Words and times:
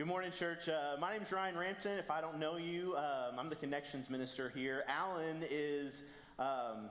Good 0.00 0.08
morning, 0.08 0.32
church. 0.32 0.66
Uh, 0.66 0.96
my 0.98 1.12
name 1.12 1.20
is 1.20 1.30
Ryan 1.30 1.58
Rampton. 1.58 1.98
If 1.98 2.10
I 2.10 2.22
don't 2.22 2.38
know 2.38 2.56
you, 2.56 2.96
um, 2.96 3.38
I'm 3.38 3.50
the 3.50 3.54
connections 3.54 4.08
minister 4.08 4.48
here. 4.48 4.82
Alan 4.88 5.44
is, 5.50 6.02
um, 6.38 6.88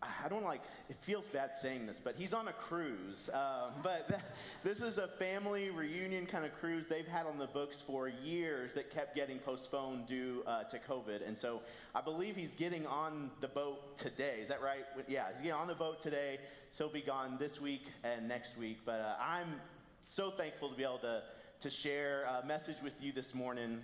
I 0.00 0.28
don't 0.28 0.44
like, 0.44 0.60
it 0.88 0.94
feels 1.00 1.24
bad 1.24 1.50
saying 1.60 1.86
this, 1.86 2.00
but 2.00 2.14
he's 2.16 2.32
on 2.32 2.46
a 2.46 2.52
cruise. 2.52 3.28
Um, 3.34 3.72
but 3.82 4.06
th- 4.06 4.20
this 4.62 4.80
is 4.80 4.98
a 4.98 5.08
family 5.08 5.70
reunion 5.70 6.26
kind 6.26 6.44
of 6.44 6.54
cruise 6.60 6.86
they've 6.86 7.08
had 7.08 7.26
on 7.26 7.38
the 7.38 7.48
books 7.48 7.80
for 7.80 8.06
years 8.06 8.72
that 8.74 8.88
kept 8.88 9.16
getting 9.16 9.40
postponed 9.40 10.06
due 10.06 10.44
uh, 10.46 10.62
to 10.62 10.78
COVID. 10.78 11.26
And 11.26 11.36
so 11.36 11.60
I 11.92 12.02
believe 12.02 12.36
he's 12.36 12.54
getting 12.54 12.86
on 12.86 13.32
the 13.40 13.48
boat 13.48 13.98
today. 13.98 14.36
Is 14.40 14.46
that 14.46 14.62
right? 14.62 14.84
Yeah, 15.08 15.24
he's 15.32 15.38
getting 15.38 15.54
on 15.54 15.66
the 15.66 15.74
boat 15.74 16.00
today. 16.00 16.38
So 16.70 16.84
he'll 16.84 16.94
be 16.94 17.02
gone 17.02 17.34
this 17.36 17.60
week 17.60 17.88
and 18.04 18.28
next 18.28 18.56
week. 18.56 18.82
But 18.84 19.00
uh, 19.00 19.16
I'm 19.20 19.60
so 20.04 20.30
thankful 20.30 20.68
to 20.68 20.76
be 20.76 20.84
able 20.84 20.98
to 20.98 21.24
to 21.64 21.70
share 21.70 22.24
a 22.24 22.44
message 22.44 22.76
with 22.84 22.92
you 23.02 23.10
this 23.10 23.34
morning. 23.34 23.80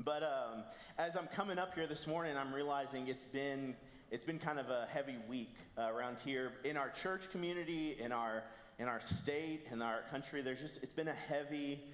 But 0.00 0.24
um, 0.24 0.64
as 0.98 1.16
I'm 1.16 1.28
coming 1.28 1.60
up 1.60 1.72
here 1.72 1.86
this 1.86 2.08
morning, 2.08 2.36
I'm 2.36 2.52
realizing 2.52 3.06
it's 3.06 3.24
been 3.24 3.76
it's 4.10 4.24
been 4.24 4.40
kind 4.40 4.58
of 4.58 4.68
a 4.68 4.88
heavy 4.92 5.14
week 5.28 5.54
uh, 5.78 5.92
around 5.94 6.18
here 6.18 6.50
in 6.64 6.76
our 6.76 6.90
church 6.90 7.30
community, 7.30 7.96
in 8.00 8.10
our 8.10 8.42
in 8.80 8.88
our 8.88 8.98
state, 8.98 9.60
in 9.70 9.80
our 9.80 10.00
country. 10.10 10.42
There's 10.42 10.60
just 10.60 10.82
it's 10.82 10.92
been 10.92 11.06
a 11.06 11.14
heavy 11.28 11.84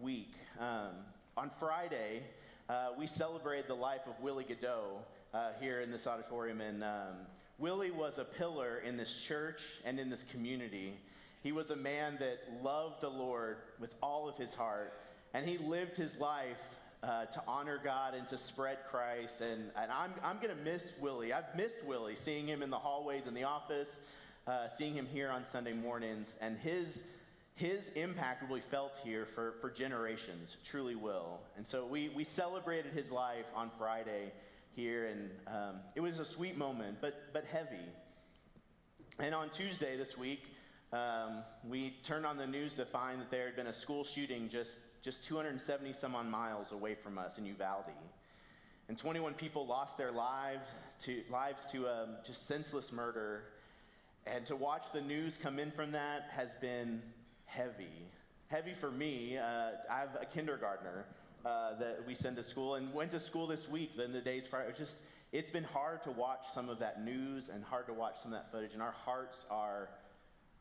week. 0.00 0.34
Um, 0.58 0.90
on 1.36 1.52
Friday, 1.60 2.24
uh, 2.68 2.88
we 2.98 3.06
celebrated 3.06 3.68
the 3.68 3.74
life 3.74 4.08
of 4.08 4.20
Willie 4.20 4.42
Godot 4.42 4.98
uh, 5.32 5.50
here 5.60 5.82
in 5.82 5.92
this 5.92 6.08
auditorium, 6.08 6.60
and 6.60 6.82
um, 6.82 7.14
Willie 7.60 7.92
was 7.92 8.18
a 8.18 8.24
pillar 8.24 8.78
in 8.84 8.96
this 8.96 9.22
church 9.22 9.62
and 9.84 10.00
in 10.00 10.10
this 10.10 10.24
community. 10.24 10.94
He 11.44 11.52
was 11.52 11.68
a 11.68 11.76
man 11.76 12.16
that 12.20 12.40
loved 12.62 13.02
the 13.02 13.10
Lord 13.10 13.58
with 13.78 13.94
all 14.02 14.30
of 14.30 14.38
his 14.38 14.54
heart, 14.54 14.94
and 15.34 15.46
he 15.46 15.58
lived 15.58 15.94
his 15.94 16.16
life 16.16 16.62
uh, 17.02 17.26
to 17.26 17.42
honor 17.46 17.78
God 17.84 18.14
and 18.14 18.26
to 18.28 18.38
spread 18.38 18.78
Christ. 18.90 19.42
And, 19.42 19.70
and 19.76 19.92
I'm, 19.92 20.14
I'm 20.24 20.36
going 20.36 20.56
to 20.56 20.62
miss 20.64 20.94
Willie. 20.98 21.34
I've 21.34 21.54
missed 21.54 21.84
Willie, 21.84 22.16
seeing 22.16 22.46
him 22.46 22.62
in 22.62 22.70
the 22.70 22.78
hallways 22.78 23.26
in 23.26 23.34
the 23.34 23.44
office, 23.44 23.94
uh, 24.46 24.68
seeing 24.68 24.94
him 24.94 25.04
here 25.04 25.28
on 25.28 25.44
Sunday 25.44 25.74
mornings. 25.74 26.34
And 26.40 26.56
his, 26.56 27.02
his 27.56 27.90
impact 27.90 28.48
will 28.48 28.56
be 28.56 28.62
felt 28.62 28.98
here 29.04 29.26
for, 29.26 29.52
for 29.60 29.70
generations, 29.70 30.56
truly 30.64 30.94
will. 30.94 31.40
And 31.58 31.66
so 31.66 31.84
we, 31.84 32.08
we 32.08 32.24
celebrated 32.24 32.94
his 32.94 33.10
life 33.10 33.44
on 33.54 33.70
Friday 33.76 34.32
here, 34.74 35.08
and 35.08 35.30
um, 35.46 35.76
it 35.94 36.00
was 36.00 36.20
a 36.20 36.24
sweet 36.24 36.56
moment, 36.56 37.02
but, 37.02 37.34
but 37.34 37.44
heavy. 37.44 37.84
And 39.18 39.34
on 39.34 39.50
Tuesday 39.50 39.98
this 39.98 40.16
week, 40.16 40.40
um, 40.94 41.42
we 41.68 41.96
turned 42.04 42.24
on 42.24 42.36
the 42.36 42.46
news 42.46 42.74
to 42.74 42.84
find 42.84 43.20
that 43.20 43.30
there 43.30 43.46
had 43.46 43.56
been 43.56 43.66
a 43.66 43.72
school 43.72 44.04
shooting 44.04 44.48
just, 44.48 44.78
just 45.02 45.24
270 45.24 45.92
some 45.92 46.14
on 46.14 46.30
miles 46.30 46.70
away 46.70 46.94
from 46.94 47.18
us 47.18 47.36
in 47.36 47.44
Uvalde. 47.46 47.90
And 48.88 48.96
21 48.96 49.34
people 49.34 49.66
lost 49.66 49.98
their 49.98 50.12
lives 50.12 50.68
to, 51.00 51.22
lives 51.30 51.66
to 51.72 51.88
um, 51.88 52.10
just 52.24 52.46
senseless 52.46 52.92
murder. 52.92 53.44
And 54.26 54.46
to 54.46 54.54
watch 54.54 54.92
the 54.92 55.00
news 55.00 55.36
come 55.36 55.58
in 55.58 55.72
from 55.72 55.92
that 55.92 56.28
has 56.30 56.50
been 56.60 57.02
heavy. 57.46 58.06
Heavy 58.48 58.72
for 58.72 58.90
me. 58.90 59.36
Uh, 59.36 59.70
I 59.90 59.98
have 59.98 60.16
a 60.20 60.26
kindergartner 60.26 61.06
uh, 61.44 61.74
that 61.78 62.04
we 62.06 62.14
send 62.14 62.36
to 62.36 62.44
school 62.44 62.76
and 62.76 62.94
went 62.94 63.10
to 63.10 63.20
school 63.20 63.46
this 63.46 63.68
week, 63.68 63.96
then 63.96 64.12
the 64.12 64.20
days 64.20 64.46
prior. 64.46 64.68
It 64.68 64.76
just, 64.76 64.98
it's 65.32 65.50
been 65.50 65.64
hard 65.64 66.04
to 66.04 66.12
watch 66.12 66.46
some 66.52 66.68
of 66.68 66.78
that 66.78 67.04
news 67.04 67.48
and 67.48 67.64
hard 67.64 67.86
to 67.86 67.92
watch 67.92 68.20
some 68.22 68.32
of 68.32 68.38
that 68.38 68.52
footage. 68.52 68.74
And 68.74 68.82
our 68.82 68.94
hearts 69.04 69.44
are 69.50 69.88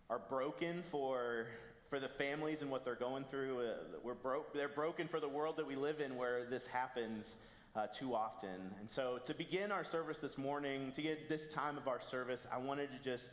are 0.09 0.20
broken 0.30 0.84
for, 0.84 1.48
for 1.90 2.00
the 2.00 2.08
families 2.08 2.62
and 2.62 2.70
what 2.70 2.84
they're 2.84 2.96
going 2.96 3.23
through. 3.23 3.59
Uh, 3.59 3.73
we're 4.04 4.14
broke, 4.14 4.54
they're 4.54 4.68
broken 4.68 5.08
for 5.08 5.20
the 5.20 5.28
world 5.28 5.58
that 5.58 5.66
we 5.66 5.76
live 5.76 6.02
in 6.02 6.16
where 6.16 6.45
this 6.45 6.68
happens 6.68 7.38
uh, 7.76 7.88
too 7.88 8.14
often. 8.14 8.72
And 8.80 8.90
so, 8.90 9.20
to 9.26 9.34
begin 9.34 9.72
our 9.72 9.83
service 9.83 10.20
this 10.20 10.38
morning, 10.38 10.92
to 10.95 11.02
get 11.02 11.30
this 11.30 11.48
time 11.48 11.77
of 11.77 11.88
our 11.88 12.02
service, 12.02 12.45
I 12.52 12.58
wanted 12.58 12.92
to 12.92 13.00
just 13.04 13.32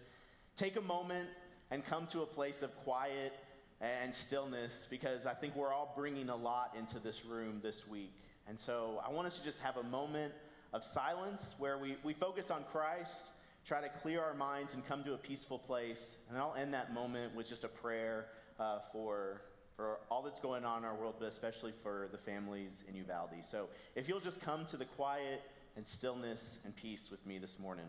take 0.56 0.76
a 0.76 0.80
moment 0.80 1.28
and 1.70 1.84
come 1.84 2.06
to 2.08 2.22
a 2.22 2.26
place 2.26 2.62
of 2.62 2.74
quiet 2.76 3.32
and 3.80 4.14
stillness 4.14 4.86
because 4.90 5.26
I 5.26 5.34
think 5.34 5.56
we're 5.56 5.72
all 5.72 5.92
bringing 5.96 6.28
a 6.28 6.36
lot 6.36 6.74
into 6.78 6.98
this 6.98 7.24
room 7.24 7.60
this 7.62 7.86
week. 7.86 8.14
And 8.48 8.58
so, 8.58 9.02
I 9.06 9.10
want 9.10 9.26
us 9.26 9.38
to 9.38 9.44
just 9.44 9.60
have 9.60 9.76
a 9.76 9.82
moment 9.82 10.32
of 10.72 10.84
silence 10.84 11.42
where 11.58 11.76
we, 11.76 11.96
we 12.02 12.14
focus 12.14 12.50
on 12.50 12.64
Christ 12.64 13.26
try 13.70 13.80
to 13.80 13.88
clear 13.88 14.20
our 14.20 14.34
minds 14.34 14.74
and 14.74 14.84
come 14.84 15.04
to 15.04 15.14
a 15.14 15.16
peaceful 15.16 15.56
place. 15.56 16.16
And 16.28 16.36
I'll 16.36 16.56
end 16.58 16.74
that 16.74 16.92
moment 16.92 17.36
with 17.36 17.48
just 17.48 17.62
a 17.62 17.68
prayer 17.68 18.26
uh, 18.58 18.80
for, 18.92 19.42
for 19.76 20.00
all 20.10 20.22
that's 20.22 20.40
going 20.40 20.64
on 20.64 20.78
in 20.78 20.84
our 20.84 20.96
world, 20.96 21.14
but 21.20 21.28
especially 21.28 21.72
for 21.80 22.08
the 22.10 22.18
families 22.18 22.82
in 22.88 22.96
Uvalde. 22.96 23.44
So 23.48 23.68
if 23.94 24.08
you'll 24.08 24.18
just 24.18 24.40
come 24.40 24.66
to 24.66 24.76
the 24.76 24.86
quiet 24.86 25.42
and 25.76 25.86
stillness 25.86 26.58
and 26.64 26.74
peace 26.74 27.12
with 27.12 27.24
me 27.24 27.38
this 27.38 27.60
morning. 27.60 27.86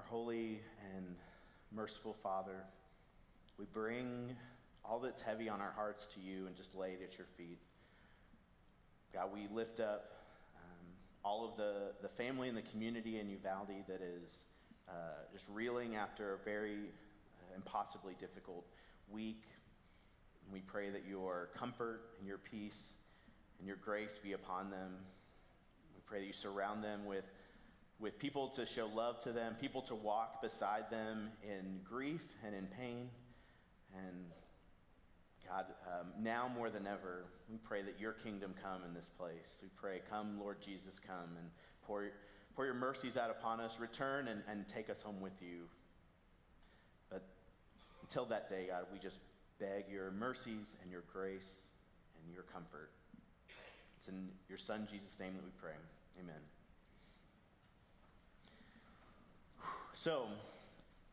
Our 0.00 0.06
holy 0.06 0.60
and 0.96 1.04
merciful 1.70 2.14
Father, 2.14 2.64
we 3.58 3.66
bring 3.70 4.34
all 4.82 4.98
that's 4.98 5.20
heavy 5.20 5.50
on 5.50 5.60
our 5.60 5.72
hearts 5.72 6.06
to 6.14 6.20
you 6.20 6.46
and 6.46 6.56
just 6.56 6.74
lay 6.74 6.92
it 6.92 7.02
at 7.02 7.18
your 7.18 7.26
feet. 7.36 7.58
God, 9.12 9.28
we 9.34 9.46
lift 9.52 9.78
up 9.78 10.12
um, 10.56 10.86
all 11.22 11.46
of 11.46 11.58
the, 11.58 11.92
the 12.00 12.08
family 12.08 12.48
and 12.48 12.56
the 12.56 12.62
community 12.62 13.18
in 13.18 13.28
Uvalde 13.28 13.84
that 13.88 14.00
is 14.00 14.46
uh, 14.88 14.92
just 15.34 15.46
reeling 15.50 15.96
after 15.96 16.32
a 16.32 16.38
very 16.46 16.76
uh, 16.78 17.56
impossibly 17.56 18.14
difficult 18.18 18.64
week. 19.10 19.42
we 20.50 20.60
pray 20.60 20.88
that 20.88 21.02
your 21.06 21.50
comfort 21.54 22.04
and 22.18 22.26
your 22.26 22.38
peace 22.38 22.80
and 23.58 23.68
your 23.68 23.76
grace 23.76 24.18
be 24.22 24.32
upon 24.32 24.70
them. 24.70 24.92
We 25.94 26.00
pray 26.06 26.20
that 26.20 26.26
you 26.26 26.32
surround 26.32 26.82
them 26.82 27.04
with 27.04 27.30
with 28.00 28.18
people 28.18 28.48
to 28.48 28.64
show 28.64 28.86
love 28.86 29.22
to 29.22 29.32
them, 29.32 29.54
people 29.60 29.82
to 29.82 29.94
walk 29.94 30.40
beside 30.40 30.90
them 30.90 31.28
in 31.42 31.80
grief 31.84 32.24
and 32.44 32.54
in 32.54 32.66
pain. 32.66 33.10
And 33.94 34.24
God, 35.46 35.66
um, 35.86 36.06
now 36.18 36.50
more 36.54 36.70
than 36.70 36.86
ever, 36.86 37.24
we 37.50 37.58
pray 37.58 37.82
that 37.82 38.00
your 38.00 38.12
kingdom 38.12 38.54
come 38.62 38.82
in 38.86 38.94
this 38.94 39.10
place. 39.18 39.58
We 39.62 39.68
pray, 39.76 40.00
come, 40.08 40.38
Lord 40.40 40.60
Jesus, 40.60 40.98
come 40.98 41.36
and 41.38 41.50
pour, 41.82 42.10
pour 42.56 42.64
your 42.64 42.74
mercies 42.74 43.16
out 43.16 43.30
upon 43.30 43.60
us. 43.60 43.78
Return 43.78 44.28
and, 44.28 44.42
and 44.48 44.66
take 44.66 44.88
us 44.88 45.02
home 45.02 45.20
with 45.20 45.42
you. 45.42 45.64
But 47.10 47.22
until 48.02 48.24
that 48.26 48.48
day, 48.48 48.68
God, 48.70 48.86
we 48.92 48.98
just 48.98 49.18
beg 49.58 49.84
your 49.90 50.10
mercies 50.12 50.76
and 50.82 50.90
your 50.90 51.02
grace 51.12 51.68
and 52.22 52.32
your 52.32 52.44
comfort. 52.44 52.90
It's 53.98 54.08
in 54.08 54.28
your 54.48 54.56
Son, 54.56 54.88
Jesus' 54.90 55.18
name, 55.20 55.34
that 55.34 55.44
we 55.44 55.50
pray. 55.60 55.74
Amen. 56.18 56.40
So, 59.94 60.26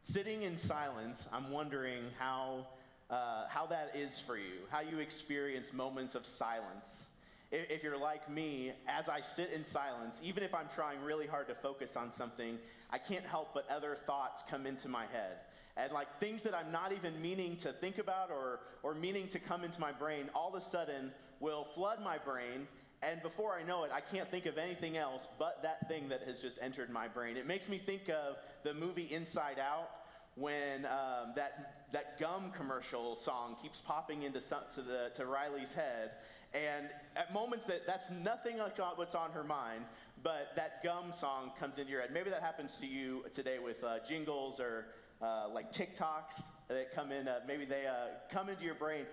sitting 0.04 0.44
in 0.44 0.58
silence, 0.58 1.28
I'm 1.34 1.52
wondering 1.52 2.04
how, 2.20 2.68
uh, 3.10 3.48
how 3.50 3.66
that 3.68 3.96
is 3.96 4.20
for 4.20 4.38
you, 4.38 4.54
how 4.70 4.82
you 4.82 5.00
experience 5.00 5.74
moments 5.74 6.16
of 6.16 6.26
silence. 6.26 7.08
If, 7.52 7.70
if 7.70 7.84
you're 7.84 7.98
like 7.98 8.30
me, 8.30 8.74
as 8.88 9.10
I 9.10 9.22
sit 9.22 9.52
in 9.52 9.66
silence, 9.66 10.22
even 10.24 10.44
if 10.44 10.54
I'm 10.54 10.68
trying 10.74 11.02
really 11.02 11.28
hard 11.28 11.48
to 11.48 11.56
focus 11.56 11.98
on 11.98 12.12
something, 12.12 12.58
I 12.90 12.98
can't 12.98 13.26
help 13.26 13.54
but 13.54 13.70
other 13.70 13.96
thoughts 13.96 14.44
come 14.50 14.66
into 14.66 14.88
my 14.88 15.06
head. 15.08 15.40
And 15.76 15.92
like 15.92 16.20
things 16.20 16.44
that 16.44 16.56
I'm 16.56 16.72
not 16.72 16.92
even 16.92 17.20
meaning 17.22 17.58
to 17.58 17.72
think 17.72 17.98
about 17.98 18.32
or, 18.32 18.60
or 18.84 18.94
meaning 18.94 19.28
to 19.30 19.40
come 19.40 19.64
into 19.64 19.82
my 19.82 19.92
brain, 19.92 20.30
all 20.34 20.50
of 20.50 20.56
a 20.56 20.62
sudden 20.62 21.12
will 21.40 21.66
flood 21.76 22.02
my 22.04 22.18
brain 22.18 22.68
and 23.02 23.22
before 23.22 23.54
I 23.54 23.64
know 23.64 23.84
it, 23.84 23.92
I 23.94 24.02
can't 24.02 24.30
think 24.30 24.46
of 24.46 24.58
anything 24.58 24.98
else 24.98 25.28
but 25.38 25.62
that 25.64 25.88
thing 25.88 26.10
that 26.10 26.24
has 26.24 26.42
just 26.42 26.58
entered 26.62 26.90
my 26.90 27.08
brain. 27.08 27.38
It 27.38 27.46
makes 27.46 27.70
me 27.70 27.78
think 27.78 28.10
of 28.10 28.38
the 28.64 28.74
movie 28.74 29.08
Inside 29.14 29.60
Out, 29.60 29.90
when 30.38 30.86
um, 30.86 31.34
that, 31.36 31.88
that 31.92 32.20
gum 32.20 32.52
commercial 32.56 33.16
song 33.16 33.56
keeps 33.62 33.82
popping 33.82 34.22
into 34.22 34.40
some, 34.40 34.62
to, 34.76 34.82
the, 34.84 35.12
to 35.16 35.26
Riley's 35.26 35.74
head. 35.74 36.12
And 36.54 36.88
at 37.16 37.34
moments 37.34 37.66
that 37.66 37.88
that's 37.88 38.10
nothing 38.12 38.60
like 38.60 38.78
what's 38.98 39.16
on 39.16 39.32
her 39.32 39.44
mind, 39.44 39.84
but 40.24 40.52
that 40.56 40.84
gum 40.84 41.12
song 41.12 41.52
comes 41.60 41.80
into 41.80 41.92
your 41.92 42.02
head. 42.02 42.12
Maybe 42.14 42.30
that 42.30 42.44
happens 42.44 42.78
to 42.78 42.88
you 42.88 43.26
today 43.34 43.58
with 43.60 43.84
uh, 43.84 43.98
jingles 44.08 44.60
or 44.60 44.86
uh, 45.22 45.50
like 45.52 45.74
TikToks 45.74 46.44
that 46.68 46.94
come 46.94 47.12
in. 47.12 47.28
Uh, 47.28 47.40
maybe 47.48 47.66
they 47.66 47.88
uh, 47.88 48.10
come 48.32 48.48
into 48.48 48.64
your 48.64 48.76
brain. 48.76 49.06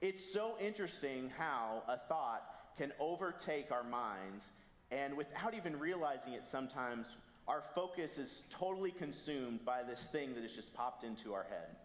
It's 0.00 0.32
so 0.32 0.54
interesting 0.58 1.30
how 1.36 1.82
a 1.88 1.98
thought 1.98 2.42
can 2.78 2.92
overtake 2.98 3.70
our 3.72 3.82
minds, 3.82 4.50
and 4.90 5.16
without 5.16 5.54
even 5.54 5.78
realizing 5.78 6.32
it, 6.32 6.46
sometimes 6.46 7.06
our 7.46 7.62
focus 7.74 8.18
is 8.18 8.44
totally 8.50 8.90
consumed 8.90 9.64
by 9.64 9.82
this 9.82 10.04
thing 10.04 10.34
that 10.34 10.42
has 10.42 10.54
just 10.54 10.74
popped 10.74 11.04
into 11.04 11.34
our 11.34 11.44
head. 11.44 11.76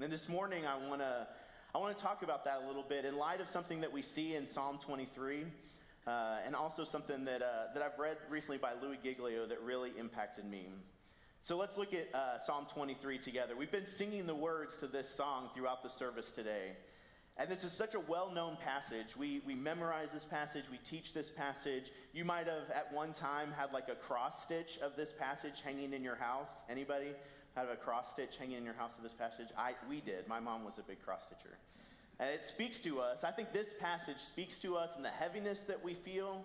And 0.00 0.12
this 0.12 0.28
morning, 0.28 0.64
I 0.66 0.76
want 0.88 1.00
to 1.00 1.26
I 1.74 1.78
want 1.78 1.96
to 1.96 2.02
talk 2.02 2.22
about 2.22 2.44
that 2.44 2.62
a 2.64 2.66
little 2.66 2.82
bit 2.82 3.04
in 3.04 3.16
light 3.16 3.40
of 3.40 3.48
something 3.48 3.80
that 3.80 3.92
we 3.92 4.00
see 4.00 4.34
in 4.34 4.46
Psalm 4.46 4.78
23, 4.78 5.44
uh, 6.06 6.36
and 6.46 6.54
also 6.54 6.84
something 6.84 7.24
that 7.24 7.42
uh, 7.42 7.72
that 7.74 7.82
I've 7.82 7.98
read 7.98 8.16
recently 8.30 8.58
by 8.58 8.72
Louie 8.80 8.98
Giglio 9.02 9.46
that 9.46 9.60
really 9.62 9.92
impacted 9.98 10.44
me. 10.44 10.68
So 11.42 11.56
let's 11.56 11.76
look 11.76 11.94
at 11.94 12.12
uh, 12.14 12.38
Psalm 12.40 12.66
23 12.72 13.18
together. 13.18 13.54
We've 13.56 13.70
been 13.70 13.86
singing 13.86 14.26
the 14.26 14.34
words 14.34 14.78
to 14.78 14.86
this 14.86 15.08
song 15.08 15.48
throughout 15.54 15.82
the 15.82 15.88
service 15.88 16.32
today. 16.32 16.72
And 17.38 17.50
this 17.50 17.64
is 17.64 17.72
such 17.72 17.94
a 17.94 18.00
well 18.00 18.30
known 18.30 18.56
passage. 18.56 19.16
We, 19.16 19.42
we 19.46 19.54
memorize 19.54 20.10
this 20.12 20.24
passage, 20.24 20.64
we 20.70 20.78
teach 20.78 21.12
this 21.12 21.30
passage. 21.30 21.92
You 22.14 22.24
might 22.24 22.46
have 22.46 22.70
at 22.74 22.92
one 22.92 23.12
time 23.12 23.52
had 23.56 23.72
like 23.72 23.88
a 23.88 23.94
cross 23.94 24.42
stitch 24.42 24.78
of 24.78 24.96
this 24.96 25.12
passage 25.12 25.60
hanging 25.62 25.92
in 25.92 26.02
your 26.02 26.16
house. 26.16 26.62
Anybody 26.70 27.12
have 27.54 27.68
a 27.68 27.76
cross 27.76 28.10
stitch 28.10 28.38
hanging 28.38 28.58
in 28.58 28.64
your 28.64 28.74
house 28.74 28.96
of 28.96 29.02
this 29.02 29.12
passage? 29.12 29.48
I, 29.56 29.74
we 29.88 30.00
did. 30.00 30.26
My 30.28 30.40
mom 30.40 30.64
was 30.64 30.78
a 30.78 30.82
big 30.82 31.02
cross 31.04 31.26
stitcher. 31.26 31.58
And 32.18 32.30
it 32.30 32.44
speaks 32.44 32.80
to 32.80 33.00
us. 33.00 33.24
I 33.24 33.30
think 33.30 33.52
this 33.52 33.68
passage 33.78 34.18
speaks 34.18 34.56
to 34.58 34.76
us 34.76 34.96
and 34.96 35.04
the 35.04 35.10
heaviness 35.10 35.60
that 35.60 35.84
we 35.84 35.92
feel 35.92 36.42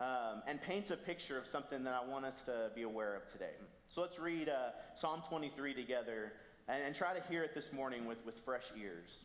um, 0.00 0.42
and 0.46 0.62
paints 0.62 0.92
a 0.92 0.96
picture 0.96 1.38
of 1.38 1.46
something 1.46 1.82
that 1.82 1.94
I 1.94 2.08
want 2.08 2.24
us 2.24 2.44
to 2.44 2.70
be 2.76 2.82
aware 2.82 3.16
of 3.16 3.26
today. 3.26 3.54
So 3.88 4.00
let's 4.00 4.20
read 4.20 4.48
uh, 4.48 4.70
Psalm 4.94 5.22
23 5.28 5.74
together 5.74 6.32
and, 6.68 6.82
and 6.84 6.94
try 6.94 7.12
to 7.12 7.22
hear 7.28 7.42
it 7.42 7.52
this 7.52 7.72
morning 7.72 8.06
with, 8.06 8.24
with 8.24 8.38
fresh 8.38 8.66
ears. 8.80 9.24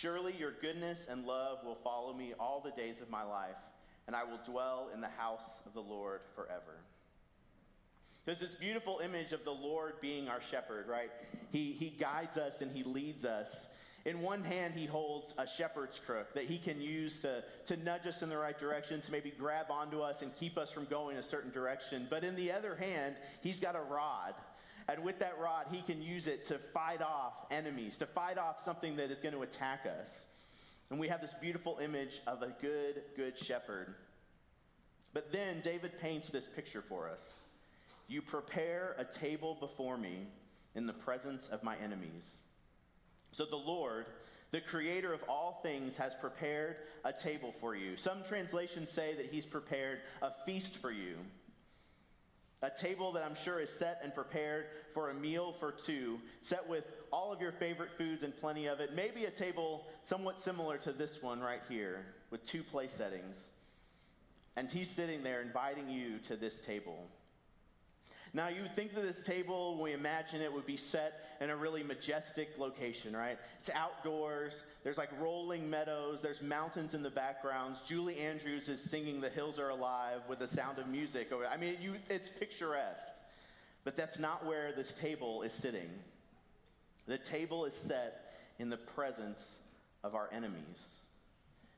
Surely 0.00 0.34
your 0.36 0.50
goodness 0.60 1.06
and 1.08 1.24
love 1.24 1.58
will 1.64 1.76
follow 1.76 2.12
me 2.12 2.34
all 2.40 2.60
the 2.60 2.72
days 2.72 3.00
of 3.00 3.10
my 3.10 3.22
life, 3.22 3.56
and 4.08 4.16
I 4.16 4.24
will 4.24 4.40
dwell 4.44 4.90
in 4.92 5.00
the 5.00 5.08
house 5.08 5.60
of 5.66 5.72
the 5.72 5.80
Lord 5.80 6.22
forever. 6.34 6.80
There's 8.24 8.40
this 8.40 8.56
beautiful 8.56 9.00
image 9.04 9.32
of 9.32 9.44
the 9.44 9.52
Lord 9.52 10.00
being 10.00 10.28
our 10.28 10.40
shepherd, 10.42 10.88
right? 10.88 11.10
He, 11.52 11.70
he 11.70 11.90
guides 11.90 12.36
us 12.38 12.60
and 12.60 12.74
he 12.74 12.82
leads 12.82 13.24
us. 13.24 13.68
In 14.04 14.20
one 14.20 14.42
hand, 14.42 14.74
he 14.74 14.84
holds 14.84 15.32
a 15.38 15.46
shepherd's 15.46 16.00
crook 16.00 16.34
that 16.34 16.44
he 16.44 16.58
can 16.58 16.80
use 16.80 17.20
to, 17.20 17.44
to 17.66 17.76
nudge 17.76 18.06
us 18.06 18.22
in 18.22 18.28
the 18.28 18.36
right 18.36 18.58
direction, 18.58 19.00
to 19.02 19.12
maybe 19.12 19.30
grab 19.30 19.66
onto 19.70 20.00
us 20.00 20.22
and 20.22 20.34
keep 20.34 20.58
us 20.58 20.72
from 20.72 20.86
going 20.86 21.18
a 21.18 21.22
certain 21.22 21.52
direction. 21.52 22.08
But 22.10 22.24
in 22.24 22.34
the 22.34 22.50
other 22.50 22.74
hand, 22.74 23.14
he's 23.42 23.60
got 23.60 23.76
a 23.76 23.80
rod 23.80 24.34
and 24.88 25.02
with 25.02 25.18
that 25.20 25.38
rod, 25.38 25.66
he 25.72 25.80
can 25.80 26.02
use 26.02 26.26
it 26.26 26.44
to 26.46 26.58
fight 26.58 27.00
off 27.00 27.32
enemies, 27.50 27.96
to 27.98 28.06
fight 28.06 28.38
off 28.38 28.60
something 28.60 28.96
that 28.96 29.10
is 29.10 29.18
going 29.18 29.34
to 29.34 29.42
attack 29.42 29.86
us. 30.00 30.24
And 30.90 31.00
we 31.00 31.08
have 31.08 31.20
this 31.20 31.34
beautiful 31.40 31.78
image 31.82 32.20
of 32.26 32.42
a 32.42 32.54
good, 32.60 33.02
good 33.16 33.38
shepherd. 33.38 33.94
But 35.14 35.32
then 35.32 35.60
David 35.60 35.98
paints 36.00 36.28
this 36.28 36.46
picture 36.46 36.82
for 36.82 37.08
us 37.08 37.34
You 38.08 38.20
prepare 38.20 38.94
a 38.98 39.04
table 39.04 39.56
before 39.58 39.96
me 39.96 40.26
in 40.74 40.86
the 40.86 40.92
presence 40.92 41.48
of 41.48 41.62
my 41.62 41.76
enemies. 41.82 42.36
So 43.32 43.44
the 43.46 43.56
Lord, 43.56 44.06
the 44.50 44.60
creator 44.60 45.12
of 45.12 45.24
all 45.28 45.60
things, 45.62 45.96
has 45.96 46.14
prepared 46.14 46.76
a 47.04 47.12
table 47.12 47.54
for 47.60 47.74
you. 47.74 47.96
Some 47.96 48.22
translations 48.22 48.90
say 48.90 49.14
that 49.14 49.26
he's 49.26 49.46
prepared 49.46 50.00
a 50.20 50.30
feast 50.44 50.76
for 50.76 50.90
you. 50.90 51.16
A 52.64 52.70
table 52.70 53.12
that 53.12 53.22
I'm 53.22 53.34
sure 53.34 53.60
is 53.60 53.68
set 53.68 54.00
and 54.02 54.14
prepared 54.14 54.64
for 54.94 55.10
a 55.10 55.14
meal 55.14 55.52
for 55.52 55.70
two, 55.70 56.18
set 56.40 56.66
with 56.66 56.84
all 57.12 57.30
of 57.30 57.42
your 57.42 57.52
favorite 57.52 57.90
foods 57.98 58.22
and 58.22 58.34
plenty 58.34 58.68
of 58.68 58.80
it. 58.80 58.94
Maybe 58.94 59.26
a 59.26 59.30
table 59.30 59.86
somewhat 60.02 60.40
similar 60.40 60.78
to 60.78 60.92
this 60.92 61.22
one 61.22 61.40
right 61.40 61.60
here, 61.68 62.06
with 62.30 62.42
two 62.42 62.62
place 62.62 62.90
settings. 62.90 63.50
And 64.56 64.70
he's 64.70 64.88
sitting 64.88 65.22
there 65.22 65.42
inviting 65.42 65.90
you 65.90 66.18
to 66.20 66.36
this 66.36 66.58
table. 66.58 67.06
Now, 68.36 68.48
you 68.48 68.62
would 68.62 68.74
think 68.74 68.94
that 68.94 69.02
this 69.02 69.22
table, 69.22 69.80
we 69.80 69.92
imagine 69.92 70.40
it, 70.42 70.52
would 70.52 70.66
be 70.66 70.76
set 70.76 71.36
in 71.40 71.50
a 71.50 71.56
really 71.56 71.84
majestic 71.84 72.58
location, 72.58 73.16
right? 73.16 73.38
It's 73.60 73.70
outdoors, 73.70 74.64
there's 74.82 74.98
like 74.98 75.10
rolling 75.20 75.70
meadows, 75.70 76.20
there's 76.20 76.42
mountains 76.42 76.94
in 76.94 77.04
the 77.04 77.10
backgrounds. 77.10 77.82
Julie 77.82 78.18
Andrews 78.18 78.68
is 78.68 78.82
singing 78.82 79.20
The 79.20 79.28
Hills 79.28 79.60
Are 79.60 79.68
Alive 79.68 80.22
with 80.28 80.40
the 80.40 80.48
sound 80.48 80.80
of 80.80 80.88
music. 80.88 81.30
I 81.48 81.56
mean, 81.56 81.76
you, 81.80 81.94
it's 82.10 82.28
picturesque. 82.28 83.14
But 83.84 83.96
that's 83.96 84.18
not 84.18 84.44
where 84.44 84.72
this 84.72 84.90
table 84.90 85.42
is 85.42 85.52
sitting. 85.52 85.90
The 87.06 87.18
table 87.18 87.66
is 87.66 87.74
set 87.74 88.34
in 88.58 88.68
the 88.68 88.76
presence 88.76 89.58
of 90.02 90.16
our 90.16 90.28
enemies. 90.32 90.96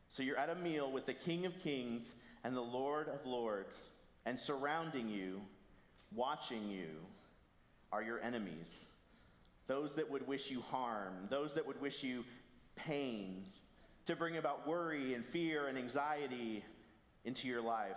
So 0.09 0.23
you're 0.23 0.39
at 0.39 0.49
a 0.49 0.55
meal 0.55 0.91
with 0.91 1.05
the 1.05 1.15
King 1.15 1.45
of 1.45 1.59
Kings 1.59 2.15
and 2.45 2.57
the 2.57 2.63
Lord 2.63 3.09
of 3.09 3.27
Lords, 3.27 3.91
and 4.25 4.39
surrounding 4.39 5.11
you 5.11 5.43
watching 6.15 6.69
you 6.69 6.89
are 7.93 8.03
your 8.03 8.21
enemies. 8.21 8.85
Those 9.67 9.95
that 9.95 10.11
would 10.11 10.27
wish 10.27 10.51
you 10.51 10.61
harm, 10.61 11.13
those 11.29 11.55
that 11.55 11.67
would 11.67 11.81
wish 11.81 12.03
you 12.03 12.25
pain, 12.77 13.45
to 14.07 14.15
bring 14.15 14.37
about 14.37 14.67
worry 14.67 15.15
and 15.15 15.25
fear 15.25 15.67
and 15.67 15.77
anxiety 15.77 16.65
into 17.25 17.49
your 17.49 17.61
life. 17.61 17.97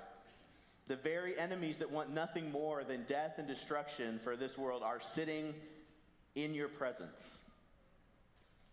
The 0.88 0.96
very 0.96 1.40
enemies 1.40 1.78
that 1.78 1.92
want 1.92 2.10
nothing 2.10 2.52
more 2.52 2.84
than 2.84 3.04
death 3.04 3.36
and 3.38 3.48
destruction 3.48 4.20
for 4.24 4.36
this 4.36 4.58
world 4.58 4.82
are 4.82 5.00
sitting 5.00 5.54
in 6.34 6.56
your 6.56 6.68
presence. 6.68 7.40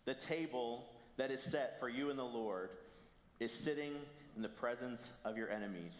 The 0.06 0.14
table 0.14 0.86
that 1.16 1.30
is 1.30 1.42
set 1.42 1.78
for 1.78 1.88
you 1.90 2.08
and 2.08 2.18
the 2.18 2.24
Lord 2.24 2.70
is 3.38 3.52
sitting 3.52 3.92
in 4.34 4.42
the 4.42 4.48
presence 4.48 5.12
of 5.24 5.36
your 5.36 5.50
enemies. 5.50 5.92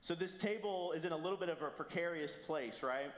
So 0.00 0.14
this 0.14 0.34
table 0.34 0.92
is 0.92 1.04
in 1.04 1.12
a 1.12 1.16
little 1.16 1.36
bit 1.36 1.48
of 1.48 1.60
a 1.62 1.68
precarious 1.68 2.38
place, 2.46 2.82
right? 2.82 3.12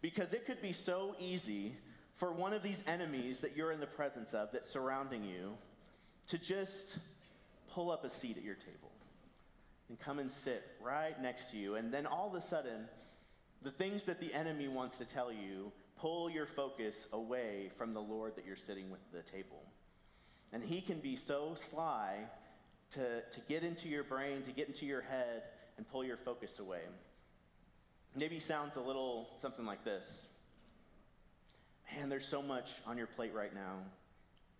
Because 0.00 0.34
it 0.34 0.46
could 0.46 0.62
be 0.62 0.72
so 0.72 1.14
easy 1.18 1.74
for 2.14 2.32
one 2.32 2.52
of 2.52 2.62
these 2.62 2.82
enemies 2.86 3.40
that 3.40 3.56
you're 3.56 3.72
in 3.72 3.80
the 3.80 3.86
presence 3.86 4.34
of 4.34 4.52
that's 4.52 4.68
surrounding 4.68 5.24
you 5.24 5.56
to 6.28 6.38
just 6.38 6.98
pull 7.72 7.90
up 7.90 8.04
a 8.04 8.10
seat 8.10 8.36
at 8.36 8.44
your 8.44 8.54
table 8.54 8.90
and 9.88 9.98
come 9.98 10.18
and 10.18 10.30
sit 10.30 10.62
right 10.80 11.20
next 11.20 11.50
to 11.50 11.56
you. 11.56 11.76
And 11.76 11.92
then 11.92 12.06
all 12.06 12.28
of 12.28 12.34
a 12.34 12.40
sudden, 12.40 12.86
the 13.62 13.70
things 13.70 14.04
that 14.04 14.20
the 14.20 14.32
enemy 14.32 14.68
wants 14.68 14.98
to 14.98 15.04
tell 15.04 15.32
you 15.32 15.72
pull 16.00 16.30
your 16.30 16.46
focus 16.46 17.06
away 17.12 17.70
from 17.76 17.92
the 17.92 18.00
Lord 18.00 18.36
that 18.36 18.46
you're 18.46 18.56
sitting 18.56 18.90
with 18.90 19.00
at 19.12 19.24
the 19.24 19.30
table. 19.30 19.62
And 20.52 20.62
he 20.62 20.80
can 20.80 20.98
be 20.98 21.14
so 21.14 21.54
sly 21.54 22.24
to, 22.92 23.20
to 23.20 23.40
get 23.48 23.62
into 23.62 23.88
your 23.88 24.02
brain, 24.02 24.42
to 24.42 24.50
get 24.50 24.66
into 24.66 24.86
your 24.86 25.02
head, 25.02 25.42
and 25.80 25.88
pull 25.88 26.04
your 26.04 26.18
focus 26.18 26.58
away. 26.58 26.82
Maybe 28.14 28.38
sounds 28.38 28.76
a 28.76 28.82
little 28.82 29.30
something 29.38 29.64
like 29.64 29.82
this. 29.82 30.26
Man, 31.96 32.10
there's 32.10 32.26
so 32.26 32.42
much 32.42 32.68
on 32.86 32.98
your 32.98 33.06
plate 33.06 33.32
right 33.32 33.54
now. 33.54 33.78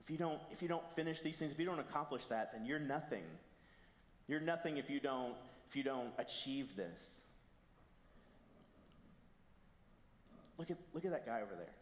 If 0.02 0.08
you 0.08 0.16
don't 0.16 0.40
if 0.50 0.62
you 0.62 0.68
don't 0.68 0.90
finish 0.94 1.20
these 1.20 1.36
things, 1.36 1.52
if 1.52 1.58
you 1.58 1.66
don't 1.66 1.78
accomplish 1.78 2.24
that, 2.26 2.52
then 2.52 2.64
you're 2.64 2.78
nothing. 2.78 3.24
You're 4.28 4.40
nothing 4.40 4.78
if 4.78 4.88
you 4.88 4.98
don't 4.98 5.34
if 5.68 5.76
you 5.76 5.82
don't 5.82 6.08
achieve 6.16 6.74
this. 6.74 7.20
Look 10.56 10.70
at 10.70 10.78
look 10.94 11.04
at 11.04 11.10
that 11.10 11.26
guy 11.26 11.42
over 11.42 11.54
there. 11.54 11.74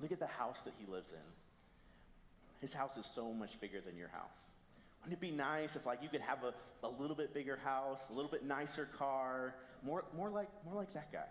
Look 0.00 0.12
at 0.12 0.20
the 0.20 0.28
house 0.28 0.62
that 0.62 0.74
he 0.78 0.86
lives 0.86 1.10
in. 1.10 1.26
His 2.60 2.72
house 2.72 2.96
is 2.96 3.06
so 3.06 3.32
much 3.32 3.60
bigger 3.60 3.80
than 3.80 3.96
your 3.96 4.08
house. 4.08 4.55
Wouldn't 5.06 5.22
it 5.22 5.30
be 5.30 5.36
nice 5.36 5.76
if 5.76 5.86
like 5.86 6.02
you 6.02 6.08
could 6.08 6.20
have 6.20 6.42
a, 6.42 6.52
a 6.84 6.88
little 6.88 7.14
bit 7.14 7.32
bigger 7.32 7.56
house, 7.62 8.08
a 8.10 8.12
little 8.12 8.30
bit 8.30 8.44
nicer 8.44 8.88
car, 8.98 9.54
more, 9.84 10.04
more, 10.16 10.28
like, 10.28 10.48
more 10.64 10.74
like 10.74 10.92
that 10.94 11.12
guy? 11.12 11.26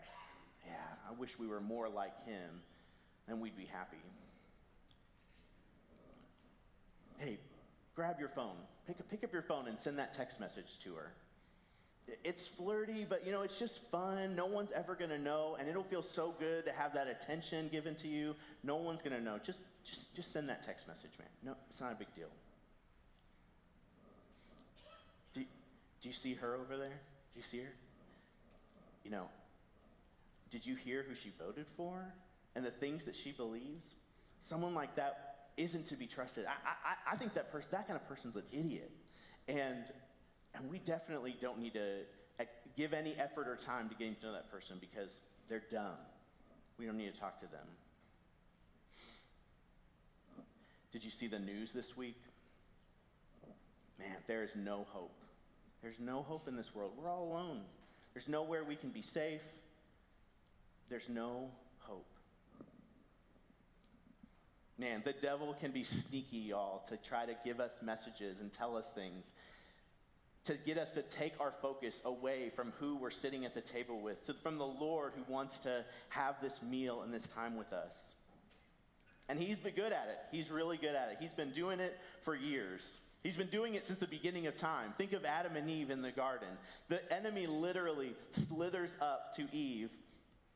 yeah, 0.65 0.73
I 1.09 1.13
wish 1.19 1.37
we 1.37 1.45
were 1.45 1.59
more 1.59 1.89
like 1.89 2.25
him, 2.25 2.61
and 3.27 3.41
we'd 3.41 3.57
be 3.57 3.65
happy. 3.65 3.97
Hey, 7.17 7.37
grab 7.95 8.17
your 8.17 8.29
phone. 8.29 8.55
Pick, 8.87 9.09
pick 9.09 9.23
up 9.23 9.33
your 9.33 9.41
phone 9.41 9.67
and 9.67 9.77
send 9.77 9.99
that 9.99 10.13
text 10.13 10.39
message 10.39 10.79
to 10.79 10.93
her. 10.93 11.11
It's 12.23 12.47
flirty, 12.47 13.05
but 13.07 13.25
you 13.25 13.31
know, 13.31 13.41
it's 13.41 13.57
just 13.57 13.81
fun. 13.89 14.35
No 14.35 14.45
one's 14.45 14.71
ever 14.71 14.95
to 14.95 15.17
know, 15.17 15.57
and 15.59 15.67
it'll 15.67 15.83
feel 15.83 16.03
so 16.03 16.33
good 16.37 16.65
to 16.65 16.71
have 16.71 16.93
that 16.93 17.07
attention 17.07 17.67
given 17.69 17.95
to 17.95 18.07
you. 18.07 18.35
No 18.63 18.75
one's 18.75 19.01
to 19.01 19.21
know. 19.21 19.39
Just, 19.43 19.63
just, 19.83 20.15
just 20.15 20.31
send 20.31 20.47
that 20.49 20.61
text 20.63 20.87
message, 20.87 21.11
man. 21.17 21.27
No, 21.43 21.55
it's 21.69 21.81
not 21.81 21.91
a 21.91 21.95
big 21.95 22.13
deal. 22.13 22.29
Do, 25.33 25.43
do 26.05 26.09
you 26.09 26.13
see 26.13 26.35
her 26.35 26.53
over 26.53 26.77
there? 26.77 26.87
Do 27.33 27.37
you 27.37 27.41
see 27.41 27.57
her? 27.57 27.73
You 29.03 29.09
know, 29.09 29.27
did 30.51 30.63
you 30.63 30.75
hear 30.75 31.03
who 31.09 31.15
she 31.15 31.31
voted 31.39 31.65
for 31.75 32.13
and 32.55 32.63
the 32.63 32.69
things 32.69 33.05
that 33.05 33.15
she 33.15 33.31
believes? 33.31 33.87
Someone 34.39 34.75
like 34.75 34.97
that 34.97 35.47
isn't 35.57 35.87
to 35.87 35.95
be 35.95 36.05
trusted. 36.05 36.45
I, 36.45 36.51
I, 36.51 37.13
I 37.13 37.15
think 37.15 37.33
that 37.33 37.51
person, 37.51 37.69
that 37.71 37.87
kind 37.87 37.99
of 37.99 38.07
person's 38.07 38.35
an 38.35 38.43
idiot. 38.51 38.91
And, 39.47 39.85
and 40.53 40.69
we 40.69 40.77
definitely 40.77 41.35
don't 41.41 41.57
need 41.57 41.73
to 41.73 42.01
uh, 42.39 42.43
give 42.77 42.93
any 42.93 43.15
effort 43.15 43.47
or 43.47 43.55
time 43.55 43.89
to 43.89 43.95
getting 43.95 44.13
to 44.17 44.27
know 44.27 44.33
that 44.33 44.51
person 44.51 44.77
because 44.79 45.21
they're 45.47 45.63
dumb. 45.71 45.97
We 46.77 46.85
don't 46.85 46.97
need 46.97 47.11
to 47.11 47.19
talk 47.19 47.39
to 47.39 47.47
them. 47.47 47.65
Did 50.91 51.03
you 51.03 51.09
see 51.09 51.25
the 51.25 51.39
news 51.39 51.73
this 51.73 51.97
week? 51.97 52.21
Man, 53.97 54.17
there 54.27 54.43
is 54.43 54.55
no 54.55 54.85
hope. 54.91 55.24
There's 55.85 55.99
no 55.99 56.23
hope 56.23 56.47
in 56.47 56.55
this 56.55 56.73
world. 56.73 56.93
We're 56.97 57.07
all 57.07 57.25
alone. 57.25 57.61
There's 58.15 58.27
nowhere 58.27 58.63
we 58.63 58.75
can 58.75 58.89
be 58.89 59.03
safe. 59.03 59.43
There's 60.89 61.09
no 61.09 61.51
hope. 61.81 62.07
Man, 64.79 65.03
the 65.05 65.13
devil 65.13 65.55
can 65.61 65.69
be 65.69 65.83
sneaky, 65.83 66.37
y'all, 66.37 66.83
to 66.87 66.97
try 66.97 67.27
to 67.27 67.35
give 67.45 67.59
us 67.59 67.71
messages 67.83 68.39
and 68.39 68.51
tell 68.51 68.75
us 68.75 68.89
things, 68.89 69.31
to 70.45 70.55
get 70.65 70.79
us 70.79 70.89
to 70.93 71.03
take 71.03 71.33
our 71.39 71.53
focus 71.61 72.01
away 72.03 72.51
from 72.55 72.73
who 72.79 72.95
we're 72.95 73.11
sitting 73.11 73.45
at 73.45 73.53
the 73.53 73.61
table 73.61 74.01
with, 74.01 74.25
to, 74.25 74.33
from 74.33 74.57
the 74.57 74.65
Lord 74.65 75.13
who 75.15 75.31
wants 75.31 75.59
to 75.59 75.85
have 76.09 76.41
this 76.41 76.63
meal 76.63 77.03
and 77.03 77.13
this 77.13 77.27
time 77.27 77.55
with 77.55 77.73
us. 77.73 78.11
And 79.29 79.37
he's 79.37 79.59
been 79.59 79.75
good 79.75 79.93
at 79.93 80.07
it. 80.09 80.17
He's 80.31 80.49
really 80.49 80.77
good 80.77 80.95
at 80.95 81.11
it. 81.11 81.17
He's 81.19 81.33
been 81.33 81.51
doing 81.51 81.79
it 81.79 81.95
for 82.23 82.33
years. 82.33 82.97
He's 83.25 83.35
been 83.35 83.47
doing 83.47 83.73
it 83.73 83.83
since 83.83 83.97
the 83.97 84.05
beginning 84.05 84.45
of 84.45 84.55
time. 84.55 84.93
Think 84.99 85.11
of 85.13 85.25
Adam 85.25 85.55
and 85.55 85.67
Eve 85.67 85.89
in 85.89 86.03
the 86.03 86.11
garden. 86.11 86.47
The 86.89 87.01
enemy 87.11 87.47
literally 87.47 88.13
slithers 88.29 88.95
up 89.01 89.35
to 89.37 89.47
Eve 89.51 89.89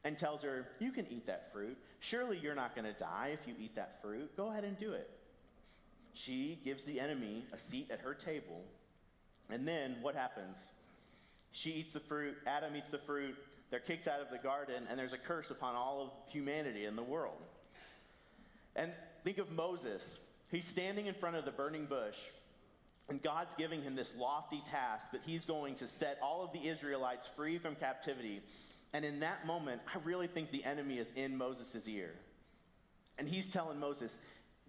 and 0.03 0.15
tells 0.15 0.43
her, 0.43 0.67
You 0.77 0.91
can 0.91 1.07
eat 1.09 1.25
that 1.25 1.51
fruit. 1.51 1.75
Surely 1.99 2.37
you're 2.37 2.53
not 2.53 2.75
going 2.75 2.85
to 2.85 2.93
die 2.93 3.31
if 3.33 3.47
you 3.47 3.55
eat 3.59 3.73
that 3.73 3.99
fruit. 4.03 4.37
Go 4.37 4.51
ahead 4.51 4.65
and 4.65 4.77
do 4.77 4.93
it. 4.93 5.09
She 6.13 6.59
gives 6.63 6.83
the 6.83 6.99
enemy 6.99 7.43
a 7.51 7.57
seat 7.57 7.89
at 7.89 8.01
her 8.01 8.13
table. 8.13 8.61
And 9.49 9.67
then 9.67 9.95
what 10.03 10.13
happens? 10.13 10.59
She 11.51 11.71
eats 11.71 11.93
the 11.93 11.99
fruit, 11.99 12.37
Adam 12.45 12.75
eats 12.75 12.89
the 12.89 12.99
fruit, 12.99 13.35
they're 13.71 13.79
kicked 13.79 14.07
out 14.07 14.21
of 14.21 14.29
the 14.29 14.37
garden, 14.37 14.83
and 14.87 14.99
there's 14.99 15.13
a 15.13 15.17
curse 15.17 15.49
upon 15.49 15.73
all 15.73 16.03
of 16.03 16.31
humanity 16.31 16.85
in 16.85 16.95
the 16.95 17.01
world. 17.01 17.41
And 18.75 18.91
think 19.23 19.39
of 19.39 19.51
Moses. 19.53 20.19
He's 20.51 20.65
standing 20.65 21.07
in 21.07 21.15
front 21.15 21.35
of 21.35 21.45
the 21.45 21.51
burning 21.51 21.85
bush, 21.85 22.17
and 23.09 23.21
God's 23.21 23.53
giving 23.55 23.81
him 23.81 23.95
this 23.95 24.15
lofty 24.15 24.61
task 24.69 25.11
that 25.11 25.21
he's 25.25 25.45
going 25.45 25.75
to 25.75 25.87
set 25.87 26.19
all 26.21 26.43
of 26.43 26.51
the 26.53 26.67
Israelites 26.67 27.27
free 27.35 27.57
from 27.57 27.75
captivity 27.75 28.41
and 28.93 29.05
in 29.05 29.19
that 29.19 29.45
moment, 29.45 29.81
I 29.93 29.99
really 30.03 30.27
think 30.27 30.51
the 30.51 30.63
enemy 30.63 30.97
is 30.97 31.11
in 31.15 31.37
Moses' 31.37 31.87
ear. 31.87 32.13
And 33.17 33.27
he's 33.27 33.49
telling 33.49 33.79
Moses, 33.79 34.17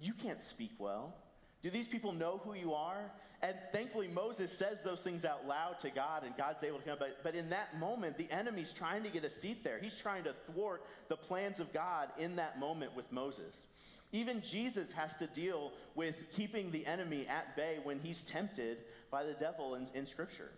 You 0.00 0.12
can't 0.12 0.42
speak 0.42 0.72
well. 0.78 1.14
Do 1.62 1.70
these 1.70 1.88
people 1.88 2.12
know 2.12 2.40
who 2.44 2.54
you 2.54 2.74
are? 2.74 3.10
And 3.42 3.54
thankfully, 3.72 4.08
Moses 4.08 4.52
says 4.52 4.82
those 4.82 5.00
things 5.00 5.24
out 5.24 5.46
loud 5.46 5.78
to 5.80 5.90
God, 5.90 6.24
and 6.24 6.36
God's 6.36 6.62
able 6.62 6.78
to 6.78 6.84
come. 6.84 6.96
But, 6.98 7.22
but 7.22 7.34
in 7.34 7.48
that 7.50 7.78
moment, 7.78 8.18
the 8.18 8.30
enemy's 8.30 8.72
trying 8.72 9.02
to 9.02 9.08
get 9.08 9.24
a 9.24 9.30
seat 9.30 9.64
there. 9.64 9.78
He's 9.80 9.96
trying 9.96 10.24
to 10.24 10.34
thwart 10.46 10.84
the 11.08 11.16
plans 11.16 11.58
of 11.58 11.72
God 11.72 12.10
in 12.18 12.36
that 12.36 12.58
moment 12.58 12.94
with 12.94 13.10
Moses. 13.10 13.64
Even 14.12 14.42
Jesus 14.42 14.92
has 14.92 15.14
to 15.16 15.26
deal 15.28 15.72
with 15.94 16.16
keeping 16.32 16.70
the 16.70 16.84
enemy 16.86 17.26
at 17.28 17.56
bay 17.56 17.78
when 17.82 18.00
he's 18.00 18.22
tempted 18.22 18.78
by 19.10 19.24
the 19.24 19.34
devil 19.34 19.76
in, 19.76 19.86
in 19.94 20.06
Scripture. 20.06 20.50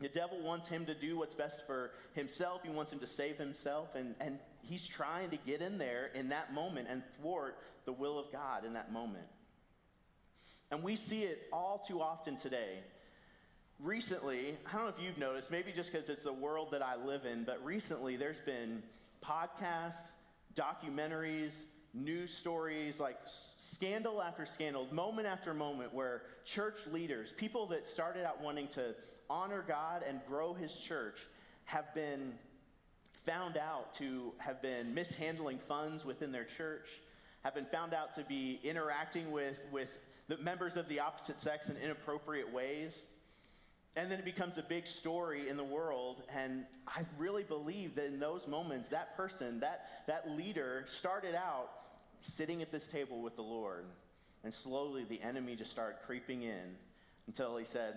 The 0.00 0.08
devil 0.08 0.40
wants 0.42 0.68
him 0.68 0.84
to 0.86 0.94
do 0.94 1.16
what's 1.16 1.34
best 1.34 1.64
for 1.64 1.92
himself. 2.14 2.62
He 2.64 2.70
wants 2.70 2.92
him 2.92 2.98
to 2.98 3.06
save 3.06 3.38
himself. 3.38 3.94
And, 3.94 4.16
and 4.20 4.40
he's 4.60 4.86
trying 4.86 5.30
to 5.30 5.36
get 5.36 5.62
in 5.62 5.78
there 5.78 6.10
in 6.12 6.30
that 6.30 6.52
moment 6.52 6.88
and 6.90 7.02
thwart 7.20 7.56
the 7.84 7.92
will 7.92 8.18
of 8.18 8.32
God 8.32 8.64
in 8.64 8.72
that 8.72 8.92
moment. 8.92 9.26
And 10.72 10.82
we 10.82 10.96
see 10.96 11.22
it 11.22 11.42
all 11.52 11.84
too 11.86 12.00
often 12.00 12.36
today. 12.36 12.80
Recently, 13.78 14.56
I 14.66 14.76
don't 14.76 14.82
know 14.84 14.88
if 14.96 15.00
you've 15.00 15.18
noticed, 15.18 15.50
maybe 15.50 15.70
just 15.72 15.92
because 15.92 16.08
it's 16.08 16.24
the 16.24 16.32
world 16.32 16.72
that 16.72 16.82
I 16.82 16.96
live 16.96 17.24
in, 17.24 17.44
but 17.44 17.64
recently 17.64 18.16
there's 18.16 18.40
been 18.40 18.82
podcasts, 19.24 20.12
documentaries, 20.54 21.64
news 21.94 22.32
stories, 22.32 22.98
like 22.98 23.18
scandal 23.24 24.22
after 24.22 24.46
scandal, 24.46 24.86
moment 24.90 25.26
after 25.26 25.52
moment, 25.52 25.92
where 25.92 26.22
church 26.44 26.86
leaders, 26.90 27.32
people 27.32 27.66
that 27.66 27.86
started 27.86 28.26
out 28.26 28.40
wanting 28.40 28.68
to 28.68 28.94
honor 29.28 29.64
God 29.66 30.02
and 30.06 30.20
grow 30.26 30.54
his 30.54 30.74
church 30.74 31.26
have 31.64 31.94
been 31.94 32.32
found 33.24 33.56
out 33.56 33.94
to 33.94 34.32
have 34.38 34.60
been 34.60 34.94
mishandling 34.94 35.58
funds 35.58 36.04
within 36.04 36.32
their 36.32 36.44
church, 36.44 36.88
have 37.44 37.54
been 37.54 37.66
found 37.66 37.94
out 37.94 38.14
to 38.14 38.22
be 38.24 38.58
interacting 38.64 39.30
with, 39.30 39.62
with 39.70 39.98
the 40.28 40.38
members 40.38 40.76
of 40.76 40.88
the 40.88 41.00
opposite 41.00 41.40
sex 41.40 41.68
in 41.68 41.76
inappropriate 41.76 42.52
ways. 42.52 43.06
And 43.94 44.10
then 44.10 44.18
it 44.18 44.24
becomes 44.24 44.56
a 44.56 44.62
big 44.62 44.86
story 44.86 45.50
in 45.50 45.58
the 45.58 45.64
world. 45.64 46.22
And 46.34 46.64
I 46.88 47.02
really 47.18 47.42
believe 47.42 47.94
that 47.96 48.06
in 48.06 48.18
those 48.18 48.48
moments, 48.48 48.88
that 48.88 49.16
person, 49.16 49.60
that, 49.60 50.06
that 50.06 50.30
leader 50.30 50.84
started 50.86 51.34
out 51.34 51.70
sitting 52.22 52.62
at 52.62 52.72
this 52.72 52.86
table 52.86 53.20
with 53.20 53.36
the 53.36 53.42
Lord. 53.42 53.84
And 54.44 54.52
slowly 54.52 55.04
the 55.04 55.20
enemy 55.20 55.54
just 55.54 55.70
started 55.70 55.98
creeping 56.04 56.42
in 56.42 56.76
until 57.26 57.56
he 57.56 57.64
said, 57.64 57.94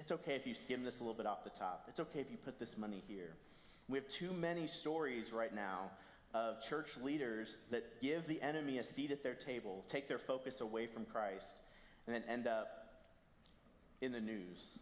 It's 0.00 0.12
okay 0.12 0.34
if 0.34 0.46
you 0.46 0.54
skim 0.54 0.84
this 0.84 1.00
a 1.00 1.02
little 1.02 1.14
bit 1.14 1.26
off 1.26 1.44
the 1.44 1.50
top. 1.50 1.86
It's 1.88 2.00
okay 2.00 2.20
if 2.20 2.30
you 2.30 2.36
put 2.36 2.58
this 2.58 2.76
money 2.76 3.02
here. 3.08 3.34
We 3.88 3.98
have 3.98 4.08
too 4.08 4.32
many 4.32 4.66
stories 4.66 5.32
right 5.32 5.54
now 5.54 5.90
of 6.34 6.60
church 6.62 6.98
leaders 7.02 7.56
that 7.70 8.00
give 8.02 8.26
the 8.26 8.40
enemy 8.42 8.78
a 8.78 8.84
seat 8.84 9.10
at 9.10 9.22
their 9.22 9.34
table, 9.34 9.84
take 9.88 10.08
their 10.08 10.18
focus 10.18 10.60
away 10.60 10.86
from 10.86 11.06
Christ, 11.06 11.56
and 12.06 12.14
then 12.14 12.22
end 12.28 12.46
up 12.46 12.88
in 14.00 14.12
the 14.12 14.20
news, 14.20 14.78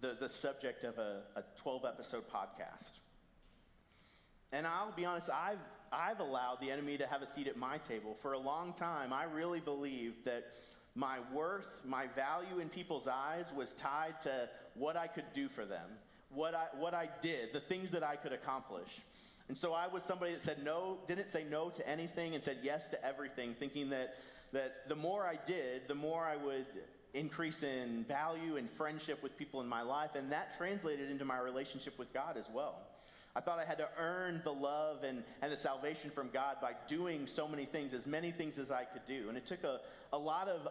the, 0.00 0.16
the 0.18 0.28
subject 0.28 0.84
of 0.84 0.98
a, 0.98 1.22
a 1.36 1.42
12 1.56 1.84
episode 1.86 2.24
podcast. 2.28 2.92
And 4.52 4.66
I'll 4.66 4.92
be 4.92 5.04
honest, 5.04 5.30
I've, 5.30 5.58
I've 5.92 6.20
allowed 6.20 6.60
the 6.60 6.70
enemy 6.70 6.96
to 6.98 7.06
have 7.06 7.22
a 7.22 7.26
seat 7.26 7.48
at 7.48 7.56
my 7.56 7.78
table. 7.78 8.14
For 8.14 8.32
a 8.32 8.38
long 8.38 8.72
time, 8.72 9.12
I 9.12 9.24
really 9.24 9.60
believed 9.60 10.24
that 10.24 10.44
my 10.94 11.18
worth, 11.32 11.68
my 11.84 12.06
value 12.08 12.58
in 12.60 12.68
people's 12.68 13.08
eyes 13.08 13.46
was 13.56 13.72
tied 13.72 14.20
to 14.22 14.48
what 14.74 14.96
I 14.96 15.06
could 15.06 15.32
do 15.34 15.48
for 15.48 15.64
them, 15.64 15.88
what 16.30 16.54
I, 16.54 16.66
what 16.78 16.94
I 16.94 17.08
did, 17.20 17.52
the 17.52 17.60
things 17.60 17.90
that 17.90 18.02
I 18.02 18.16
could 18.16 18.32
accomplish. 18.32 19.00
And 19.48 19.58
so 19.58 19.72
I 19.72 19.88
was 19.88 20.04
somebody 20.04 20.32
that 20.32 20.42
said 20.42 20.64
no, 20.64 20.98
didn't 21.06 21.28
say 21.28 21.44
no 21.48 21.70
to 21.70 21.88
anything 21.88 22.34
and 22.34 22.42
said 22.42 22.58
yes 22.62 22.88
to 22.88 23.04
everything, 23.04 23.54
thinking 23.58 23.90
that, 23.90 24.14
that 24.52 24.88
the 24.88 24.94
more 24.94 25.24
I 25.24 25.38
did, 25.44 25.88
the 25.88 25.94
more 25.94 26.24
I 26.24 26.36
would 26.36 26.66
increase 27.14 27.64
in 27.64 28.04
value 28.04 28.56
and 28.56 28.70
friendship 28.70 29.22
with 29.24 29.36
people 29.36 29.60
in 29.60 29.66
my 29.66 29.82
life. 29.82 30.10
And 30.14 30.30
that 30.30 30.56
translated 30.56 31.10
into 31.10 31.24
my 31.24 31.40
relationship 31.40 31.98
with 31.98 32.12
God 32.12 32.36
as 32.36 32.46
well. 32.52 32.76
I 33.36 33.40
thought 33.40 33.60
I 33.60 33.64
had 33.64 33.78
to 33.78 33.88
earn 33.96 34.40
the 34.42 34.52
love 34.52 35.04
and, 35.04 35.22
and 35.40 35.52
the 35.52 35.56
salvation 35.56 36.10
from 36.10 36.30
God 36.30 36.56
by 36.60 36.72
doing 36.88 37.26
so 37.26 37.46
many 37.46 37.64
things, 37.64 37.94
as 37.94 38.06
many 38.06 38.32
things 38.32 38.58
as 38.58 38.70
I 38.70 38.84
could 38.84 39.06
do. 39.06 39.28
And 39.28 39.36
it 39.36 39.46
took 39.46 39.62
a, 39.62 39.80
a 40.12 40.18
lot 40.18 40.48
of, 40.48 40.66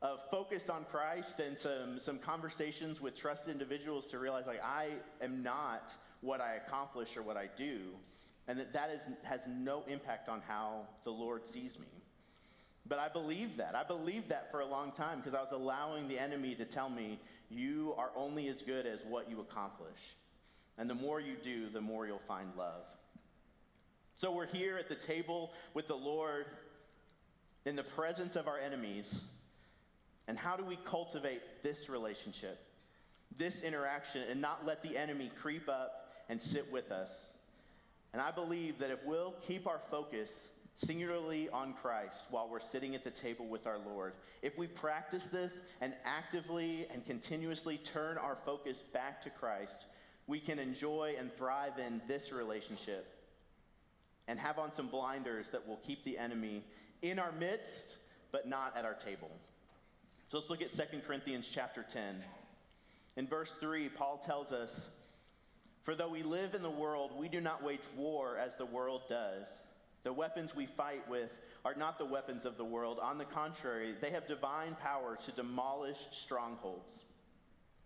of 0.00 0.20
focus 0.30 0.68
on 0.68 0.84
Christ 0.84 1.40
and 1.40 1.58
some, 1.58 1.98
some 1.98 2.18
conversations 2.18 3.00
with 3.00 3.16
trusted 3.16 3.52
individuals 3.52 4.06
to 4.08 4.18
realize, 4.18 4.46
like, 4.46 4.64
I 4.64 4.90
am 5.20 5.42
not 5.42 5.92
what 6.20 6.40
I 6.40 6.54
accomplish 6.54 7.16
or 7.16 7.22
what 7.22 7.36
I 7.36 7.48
do, 7.56 7.80
and 8.46 8.60
that 8.60 8.72
that 8.74 8.90
is, 8.90 9.02
has 9.24 9.40
no 9.48 9.82
impact 9.88 10.28
on 10.28 10.40
how 10.46 10.86
the 11.04 11.10
Lord 11.10 11.46
sees 11.46 11.78
me. 11.78 11.86
But 12.86 13.00
I 13.00 13.08
believed 13.08 13.58
that. 13.58 13.74
I 13.74 13.82
believed 13.82 14.28
that 14.30 14.50
for 14.50 14.60
a 14.60 14.66
long 14.66 14.92
time 14.92 15.18
because 15.18 15.34
I 15.34 15.42
was 15.42 15.52
allowing 15.52 16.08
the 16.08 16.18
enemy 16.18 16.54
to 16.54 16.64
tell 16.64 16.88
me, 16.88 17.18
you 17.50 17.94
are 17.98 18.10
only 18.16 18.48
as 18.48 18.62
good 18.62 18.86
as 18.86 19.04
what 19.04 19.28
you 19.28 19.40
accomplish. 19.40 20.16
And 20.78 20.88
the 20.88 20.94
more 20.94 21.20
you 21.20 21.34
do, 21.42 21.68
the 21.68 21.80
more 21.80 22.06
you'll 22.06 22.18
find 22.18 22.48
love. 22.56 22.84
So 24.14 24.32
we're 24.32 24.46
here 24.46 24.78
at 24.78 24.88
the 24.88 24.94
table 24.94 25.52
with 25.74 25.88
the 25.88 25.96
Lord 25.96 26.46
in 27.66 27.76
the 27.76 27.82
presence 27.82 28.36
of 28.36 28.48
our 28.48 28.58
enemies. 28.58 29.22
And 30.26 30.38
how 30.38 30.56
do 30.56 30.64
we 30.64 30.76
cultivate 30.84 31.62
this 31.62 31.88
relationship, 31.88 32.60
this 33.36 33.62
interaction, 33.62 34.22
and 34.30 34.40
not 34.40 34.64
let 34.64 34.82
the 34.82 34.96
enemy 34.96 35.30
creep 35.36 35.68
up 35.68 36.12
and 36.28 36.40
sit 36.40 36.70
with 36.70 36.92
us? 36.92 37.28
And 38.12 38.22
I 38.22 38.30
believe 38.30 38.78
that 38.78 38.90
if 38.90 39.04
we'll 39.04 39.34
keep 39.42 39.66
our 39.66 39.80
focus 39.90 40.50
singularly 40.74 41.48
on 41.50 41.72
Christ 41.74 42.24
while 42.30 42.48
we're 42.48 42.60
sitting 42.60 42.94
at 42.94 43.04
the 43.04 43.10
table 43.10 43.46
with 43.46 43.66
our 43.66 43.78
Lord, 43.78 44.14
if 44.42 44.56
we 44.56 44.66
practice 44.66 45.26
this 45.26 45.60
and 45.80 45.92
actively 46.04 46.86
and 46.92 47.04
continuously 47.04 47.78
turn 47.78 48.16
our 48.16 48.36
focus 48.44 48.82
back 48.92 49.20
to 49.22 49.30
Christ, 49.30 49.86
we 50.28 50.38
can 50.38 50.60
enjoy 50.60 51.16
and 51.18 51.34
thrive 51.36 51.78
in 51.78 52.00
this 52.06 52.30
relationship 52.30 53.12
and 54.28 54.38
have 54.38 54.58
on 54.58 54.70
some 54.70 54.86
blinders 54.86 55.48
that 55.48 55.66
will 55.66 55.78
keep 55.78 56.04
the 56.04 56.18
enemy 56.18 56.62
in 57.02 57.18
our 57.18 57.32
midst 57.32 57.96
but 58.30 58.46
not 58.46 58.76
at 58.76 58.84
our 58.84 58.94
table. 58.94 59.30
So 60.28 60.36
let's 60.36 60.50
look 60.50 60.60
at 60.60 60.70
2 60.70 61.00
Corinthians 61.06 61.50
chapter 61.52 61.82
10. 61.82 62.22
In 63.16 63.26
verse 63.26 63.54
3, 63.58 63.88
Paul 63.88 64.18
tells 64.18 64.52
us, 64.52 64.90
For 65.82 65.94
though 65.94 66.10
we 66.10 66.22
live 66.22 66.54
in 66.54 66.62
the 66.62 66.68
world, 66.68 67.12
we 67.16 67.28
do 67.28 67.40
not 67.40 67.64
wage 67.64 67.80
war 67.96 68.36
as 68.36 68.54
the 68.56 68.66
world 68.66 69.02
does. 69.08 69.62
The 70.04 70.12
weapons 70.12 70.54
we 70.54 70.66
fight 70.66 71.08
with 71.08 71.30
are 71.64 71.74
not 71.74 71.98
the 71.98 72.04
weapons 72.04 72.44
of 72.44 72.58
the 72.58 72.64
world. 72.64 72.98
On 73.02 73.16
the 73.16 73.24
contrary, 73.24 73.94
they 73.98 74.10
have 74.10 74.28
divine 74.28 74.76
power 74.80 75.16
to 75.24 75.32
demolish 75.32 75.98
strongholds. 76.10 77.04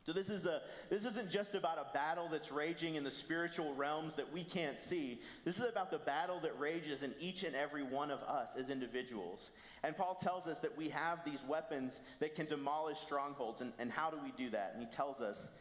So 0.04 0.12
this 0.12 0.28
is 0.30 0.46
a 0.46 0.62
this 0.90 1.04
isn't 1.04 1.30
just 1.30 1.54
about 1.54 1.78
a 1.78 1.92
battle 1.94 2.28
that's 2.28 2.50
raging 2.50 2.96
in 2.96 3.04
the 3.04 3.10
spiritual 3.10 3.72
realms 3.74 4.14
that 4.14 4.32
we 4.32 4.42
can't 4.42 4.80
see. 4.80 5.20
This 5.44 5.58
is 5.58 5.66
about 5.66 5.92
the 5.92 5.98
battle 5.98 6.40
that 6.40 6.58
rages 6.58 7.04
in 7.04 7.14
each 7.20 7.44
and 7.44 7.54
every 7.54 7.84
one 7.84 8.10
of 8.10 8.20
us 8.22 8.56
as 8.56 8.68
individuals. 8.70 9.52
And 9.84 9.96
Paul 9.96 10.16
tells 10.16 10.48
us 10.48 10.58
that 10.58 10.76
we 10.76 10.88
have 10.88 11.24
these 11.24 11.44
weapons 11.48 12.00
that 12.18 12.34
can 12.34 12.46
demolish 12.46 12.98
strongholds. 12.98 13.60
And, 13.60 13.72
and 13.78 13.92
how 13.92 14.10
do 14.10 14.18
we 14.24 14.32
do 14.36 14.50
that? 14.50 14.72
And 14.74 14.82
he 14.82 14.90
tells 14.90 15.20
us 15.20 15.52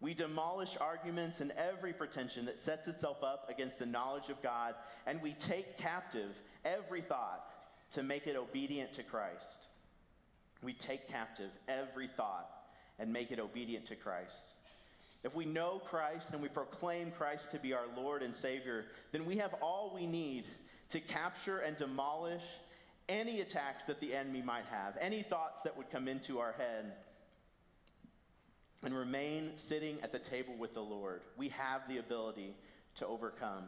we 0.00 0.12
demolish 0.12 0.76
arguments 0.78 1.40
and 1.40 1.50
every 1.52 1.94
pretension 1.94 2.44
that 2.44 2.58
sets 2.58 2.88
itself 2.88 3.24
up 3.24 3.48
against 3.48 3.78
the 3.78 3.86
knowledge 3.86 4.28
of 4.28 4.40
God, 4.42 4.74
and 5.06 5.20
we 5.20 5.32
take 5.32 5.76
captive 5.76 6.40
every 6.64 7.00
thought 7.00 7.50
to 7.92 8.02
make 8.02 8.26
it 8.28 8.36
obedient 8.36 8.92
to 8.92 9.02
Christ. 9.02 9.66
We 10.62 10.72
take 10.72 11.08
captive 11.08 11.50
every 11.68 12.06
thought 12.06 12.57
and 12.98 13.12
make 13.12 13.30
it 13.30 13.38
obedient 13.38 13.86
to 13.86 13.96
Christ. 13.96 14.54
If 15.24 15.34
we 15.34 15.44
know 15.44 15.80
Christ 15.84 16.32
and 16.32 16.42
we 16.42 16.48
proclaim 16.48 17.10
Christ 17.10 17.50
to 17.50 17.58
be 17.58 17.72
our 17.72 17.86
Lord 17.96 18.22
and 18.22 18.34
Savior, 18.34 18.86
then 19.12 19.26
we 19.26 19.36
have 19.38 19.54
all 19.60 19.92
we 19.94 20.06
need 20.06 20.44
to 20.90 21.00
capture 21.00 21.58
and 21.58 21.76
demolish 21.76 22.44
any 23.08 23.40
attacks 23.40 23.84
that 23.84 24.00
the 24.00 24.14
enemy 24.14 24.42
might 24.42 24.64
have, 24.66 24.96
any 25.00 25.22
thoughts 25.22 25.62
that 25.62 25.76
would 25.76 25.90
come 25.90 26.08
into 26.08 26.38
our 26.38 26.52
head, 26.52 26.92
and 28.84 28.96
remain 28.96 29.52
sitting 29.56 29.98
at 30.02 30.12
the 30.12 30.18
table 30.18 30.54
with 30.56 30.74
the 30.74 30.80
Lord. 30.80 31.22
We 31.36 31.48
have 31.48 31.88
the 31.88 31.98
ability 31.98 32.54
to 32.96 33.06
overcome. 33.06 33.64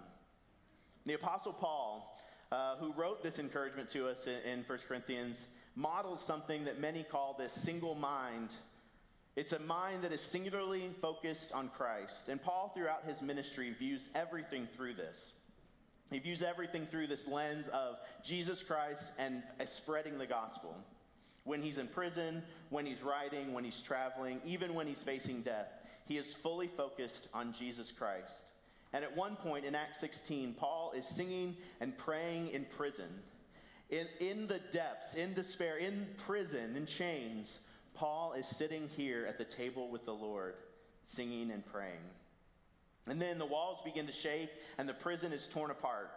The 1.07 1.15
Apostle 1.15 1.53
Paul, 1.53 2.17
uh, 2.53 2.77
who 2.77 2.93
wrote 2.93 3.23
this 3.23 3.39
encouragement 3.39 3.89
to 3.91 4.09
us 4.09 4.27
in, 4.27 4.39
in 4.49 4.65
1 4.65 4.79
Corinthians, 4.87 5.47
models 5.75 6.23
something 6.23 6.65
that 6.65 6.79
many 6.79 7.03
call 7.03 7.35
this 7.39 7.53
single 7.53 7.95
mind 7.95 8.55
it's 9.37 9.53
a 9.53 9.59
mind 9.61 10.03
that 10.03 10.13
is 10.13 10.21
singularly 10.21 10.91
focused 11.01 11.53
on 11.53 11.69
Christ. 11.69 12.29
And 12.29 12.43
Paul, 12.43 12.73
throughout 12.75 13.05
his 13.07 13.23
ministry, 13.23 13.71
views 13.79 14.09
everything 14.15 14.67
through 14.75 14.95
this. 14.95 15.33
He 16.11 16.19
views 16.19 16.43
everything 16.43 16.87
through 16.87 17.07
this 17.07 17.29
lens 17.29 17.69
of 17.69 17.99
Jesus 18.25 18.63
Christ 18.63 19.11
and 19.19 19.43
uh, 19.61 19.65
spreading 19.67 20.19
the 20.19 20.27
gospel. 20.27 20.77
When 21.45 21.63
he's 21.63 21.79
in 21.79 21.87
prison, 21.87 22.43
when 22.69 22.85
he's 22.85 23.03
writing, 23.03 23.53
when 23.53 23.65
he's 23.65 23.81
traveling, 23.81 24.41
even 24.45 24.75
when 24.75 24.87
he's 24.87 25.03
facing 25.03 25.43
death, 25.43 25.73
he 26.07 26.19
is 26.19 26.35
fully 26.35 26.67
focused 26.67 27.29
on 27.33 27.53
Jesus 27.53 27.93
Christ. 27.93 28.47
And 28.93 29.05
at 29.05 29.17
one 29.17 29.37
point 29.37 29.65
in 29.65 29.77
Acts 29.77 30.01
16, 30.01 30.55
Paul 30.55 30.93
is 30.97 31.07
singing 31.07 31.57
and 31.81 31.97
praying 31.97 32.49
in 32.49 32.65
prison. 32.65 33.09
In, 33.89 34.07
in 34.19 34.47
the 34.49 34.61
depths, 34.73 35.15
in 35.15 35.35
despair, 35.35 35.77
in 35.77 36.09
prison, 36.17 36.75
in 36.77 36.87
chains, 36.87 37.61
Paul 37.95 38.33
is 38.33 38.47
sitting 38.47 38.89
here 38.89 39.27
at 39.27 39.39
the 39.39 39.45
table 39.45 39.89
with 39.89 40.05
the 40.05 40.15
Lord, 40.15 40.55
singing 41.05 41.51
and 41.51 41.65
praying. 41.65 42.01
And 43.07 43.21
then 43.21 43.39
the 43.39 43.47
walls 43.47 43.81
begin 43.85 44.07
to 44.07 44.13
shake 44.13 44.51
and 44.79 44.89
the 44.89 44.95
prison 44.95 45.33
is 45.33 45.49
torn 45.49 45.71
apart. 45.71 46.11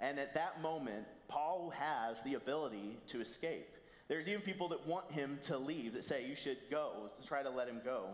And 0.00 0.18
at 0.18 0.34
that 0.34 0.60
moment, 0.62 1.06
Paul 1.28 1.72
has 1.76 2.22
the 2.22 2.34
ability 2.34 2.98
to 3.08 3.20
escape. 3.20 3.74
There's 4.08 4.28
even 4.28 4.42
people 4.42 4.68
that 4.68 4.86
want 4.86 5.10
him 5.10 5.38
to 5.42 5.58
leave, 5.58 5.94
that 5.94 6.04
say, 6.04 6.26
You 6.26 6.36
should 6.36 6.58
go, 6.70 7.10
to 7.20 7.26
try 7.26 7.42
to 7.42 7.50
let 7.50 7.68
him 7.68 7.80
go. 7.84 8.10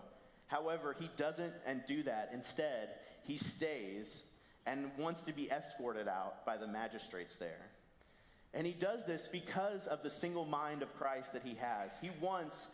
However, 0.47 0.95
he 0.99 1.11
doesn't 1.17 1.53
and 1.67 1.83
do 1.87 2.03
that. 2.05 2.31
Instead, 2.33 2.91
he 3.25 3.37
stays 3.37 4.23
and 4.67 4.91
wants 4.97 5.23
to 5.23 5.33
be 5.33 5.51
escorted 5.51 6.09
out 6.09 6.47
by 6.47 6.57
the 6.57 6.67
magistrates 6.67 7.35
there. 7.35 7.69
And 8.55 8.67
he 8.67 8.73
does 8.73 9.05
this 9.05 9.29
because 9.29 9.87
of 9.87 10.03
the 10.03 10.11
single 10.11 10.45
mind 10.45 10.83
of 10.83 10.95
Christ 10.99 11.33
that 11.33 11.43
he 11.43 11.55
has. 11.55 11.99
He 12.01 12.11
wants 12.21 12.69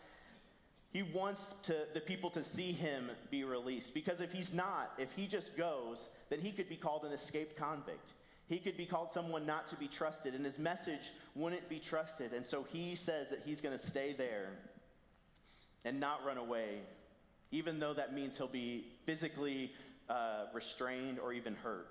he 0.91 1.03
wants 1.03 1.53
to, 1.63 1.75
the 1.93 2.01
people 2.01 2.31
to 2.31 2.43
see 2.43 2.71
him 2.71 3.11
be 3.29 3.43
released. 3.43 3.93
Because 3.93 4.21
if 4.21 4.33
he's 4.33 4.53
not, 4.53 4.91
if 4.97 5.11
he 5.11 5.27
just 5.27 5.55
goes, 5.55 6.07
then 6.29 6.39
he 6.39 6.51
could 6.51 6.67
be 6.67 6.75
called 6.75 7.05
an 7.05 7.11
escaped 7.11 7.55
convict. 7.55 8.13
He 8.47 8.57
could 8.57 8.75
be 8.75 8.87
called 8.87 9.11
someone 9.11 9.45
not 9.45 9.67
to 9.67 9.75
be 9.75 9.87
trusted, 9.87 10.33
and 10.33 10.43
his 10.43 10.57
message 10.57 11.13
wouldn't 11.35 11.69
be 11.69 11.77
trusted. 11.77 12.33
And 12.33 12.43
so 12.43 12.65
he 12.73 12.95
says 12.95 13.29
that 13.29 13.43
he's 13.45 13.61
going 13.61 13.77
to 13.77 13.85
stay 13.85 14.13
there 14.13 14.49
and 15.85 15.99
not 15.99 16.25
run 16.25 16.39
away, 16.39 16.79
even 17.51 17.79
though 17.79 17.93
that 17.93 18.15
means 18.15 18.37
he'll 18.37 18.47
be 18.47 18.87
physically 19.05 19.71
uh, 20.09 20.45
restrained 20.53 21.19
or 21.19 21.33
even 21.33 21.53
hurt. 21.53 21.87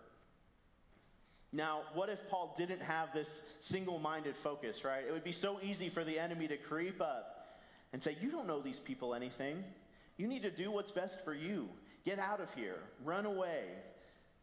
Now, 1.52 1.80
what 1.94 2.08
if 2.10 2.28
Paul 2.28 2.54
didn't 2.56 2.82
have 2.82 3.12
this 3.14 3.42
single 3.60 3.98
minded 3.98 4.36
focus, 4.36 4.84
right? 4.84 5.04
It 5.06 5.12
would 5.12 5.24
be 5.24 5.32
so 5.32 5.58
easy 5.62 5.88
for 5.88 6.04
the 6.04 6.18
enemy 6.18 6.46
to 6.48 6.56
creep 6.56 7.00
up 7.00 7.58
and 7.92 8.02
say, 8.02 8.16
You 8.20 8.30
don't 8.30 8.46
know 8.46 8.60
these 8.60 8.78
people 8.78 9.14
anything. 9.14 9.64
You 10.16 10.26
need 10.26 10.42
to 10.42 10.50
do 10.50 10.70
what's 10.70 10.90
best 10.90 11.24
for 11.24 11.32
you. 11.32 11.68
Get 12.04 12.18
out 12.18 12.40
of 12.40 12.52
here. 12.54 12.78
Run 13.04 13.24
away. 13.24 13.64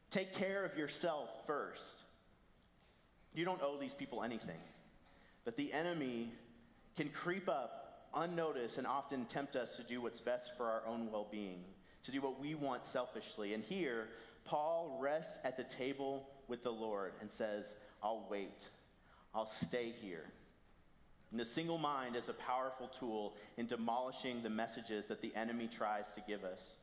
Take 0.10 0.34
care 0.36 0.64
of 0.66 0.78
yourself 0.78 1.30
first. 1.46 2.02
You 3.34 3.46
don't 3.46 3.62
owe 3.62 3.78
these 3.78 3.94
people 3.94 4.24
anything. 4.24 4.60
But 5.44 5.58
the 5.58 5.74
enemy 5.74 6.32
can 6.96 7.10
creep 7.10 7.50
up 7.50 8.08
unnoticed 8.16 8.78
and 8.78 8.88
often 8.88 9.26
tempt 9.26 9.56
us 9.56 9.76
to 9.78 9.84
do 9.84 10.02
what's 10.02 10.22
best 10.22 10.56
for 10.56 10.66
our 10.66 10.84
own 10.88 11.12
well 11.12 11.28
being, 11.30 11.64
to 12.04 12.12
do 12.12 12.22
what 12.22 12.40
we 12.40 12.56
want 12.56 12.86
selfishly. 12.86 13.54
And 13.54 13.64
here, 13.64 14.08
Paul 14.46 14.98
rests 15.02 15.38
at 15.44 15.58
the 15.58 15.64
table 15.64 16.28
with 16.48 16.64
the 16.64 16.72
Lord 16.72 17.14
and 17.22 17.32
says, 17.32 17.76
I'll 18.04 18.26
wait, 18.30 18.70
I'll 19.34 19.46
stay 19.46 19.94
here. 20.02 20.26
And 21.32 21.40
the 21.40 21.46
single 21.46 21.78
mind 21.78 22.16
is 22.16 22.30
a 22.30 22.34
powerful 22.34 22.88
tool 22.88 23.36
in 23.58 23.66
demolishing 23.66 24.42
the 24.42 24.50
messages 24.50 25.08
that 25.08 25.22
the 25.22 25.36
enemy 25.36 25.68
tries 25.68 26.12
to 26.14 26.22
give 26.22 26.44
us. 26.44 26.76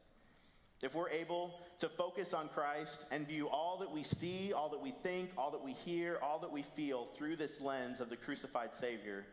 If 0.82 0.96
we're 0.96 1.10
able 1.10 1.60
to 1.78 1.88
focus 1.88 2.34
on 2.34 2.48
Christ 2.48 3.04
and 3.12 3.26
view 3.26 3.48
all 3.48 3.78
that 3.78 3.92
we 3.92 4.02
see, 4.02 4.52
all 4.52 4.68
that 4.70 4.80
we 4.80 4.90
think, 4.90 5.30
all 5.38 5.52
that 5.52 5.62
we 5.62 5.72
hear, 5.72 6.18
all 6.20 6.40
that 6.40 6.50
we 6.50 6.62
feel 6.62 7.06
through 7.14 7.36
this 7.36 7.60
lens 7.60 8.00
of 8.00 8.10
the 8.10 8.16
crucified 8.16 8.74
Savior, 8.74 9.24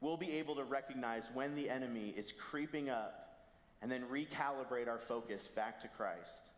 we'll 0.00 0.16
be 0.16 0.30
able 0.38 0.54
to 0.54 0.64
recognize 0.64 1.28
when 1.34 1.56
the 1.56 1.68
enemy 1.68 2.14
is 2.16 2.30
creeping 2.30 2.88
up 2.88 3.40
and 3.82 3.90
then 3.90 4.04
recalibrate 4.04 4.86
our 4.86 4.98
focus 4.98 5.48
back 5.48 5.80
to 5.80 5.88
Christ. 5.88 6.51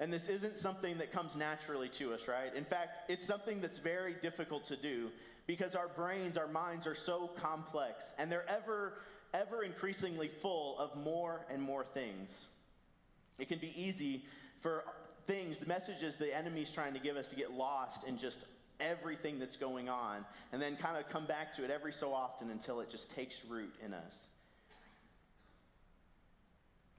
And 0.00 0.12
this 0.12 0.28
isn't 0.28 0.56
something 0.56 0.98
that 0.98 1.12
comes 1.12 1.36
naturally 1.36 1.88
to 1.90 2.12
us, 2.12 2.26
right? 2.26 2.54
In 2.54 2.64
fact, 2.64 3.10
it's 3.10 3.24
something 3.24 3.60
that's 3.60 3.78
very 3.78 4.14
difficult 4.14 4.64
to 4.64 4.76
do 4.76 5.10
because 5.46 5.74
our 5.74 5.88
brains, 5.88 6.36
our 6.36 6.48
minds 6.48 6.86
are 6.86 6.94
so 6.94 7.28
complex 7.36 8.12
and 8.18 8.30
they're 8.30 8.48
ever, 8.48 8.94
ever 9.34 9.62
increasingly 9.62 10.28
full 10.28 10.78
of 10.78 10.96
more 10.96 11.46
and 11.50 11.62
more 11.62 11.84
things. 11.84 12.46
It 13.38 13.48
can 13.48 13.58
be 13.58 13.72
easy 13.80 14.24
for 14.60 14.84
things, 15.26 15.58
the 15.58 15.66
messages 15.66 16.16
the 16.16 16.36
enemy's 16.36 16.70
trying 16.70 16.94
to 16.94 17.00
give 17.00 17.16
us 17.16 17.28
to 17.28 17.36
get 17.36 17.52
lost 17.52 18.04
in 18.04 18.16
just 18.16 18.44
everything 18.80 19.38
that's 19.38 19.56
going 19.56 19.88
on 19.88 20.24
and 20.52 20.60
then 20.60 20.76
kind 20.76 20.96
of 20.96 21.08
come 21.08 21.26
back 21.26 21.54
to 21.54 21.64
it 21.64 21.70
every 21.70 21.92
so 21.92 22.12
often 22.12 22.50
until 22.50 22.80
it 22.80 22.90
just 22.90 23.10
takes 23.10 23.44
root 23.44 23.74
in 23.84 23.94
us. 23.94 24.26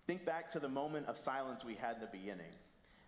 Think 0.08 0.25
back 0.25 0.49
to 0.49 0.60
the 0.60 0.69
moment 0.69 1.08
of 1.08 1.17
silence 1.17 1.63
we 1.63 1.75
had 1.75 1.95
in 1.95 2.01
the 2.01 2.08
beginning. 2.08 2.51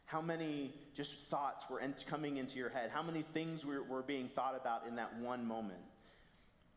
How 0.06 0.22
many 0.22 0.72
just 0.94 1.20
thoughts 1.22 1.64
were 1.70 1.82
coming 2.08 2.38
into 2.38 2.58
your 2.58 2.70
head? 2.70 2.92
How 2.94 3.02
many 3.02 3.24
things 3.34 3.66
were, 3.66 3.82
were 3.84 4.04
being 4.04 4.28
thought 4.28 4.56
about 4.56 4.88
in 4.88 4.96
that 4.98 5.18
one 5.20 5.46
moment? 5.46 5.80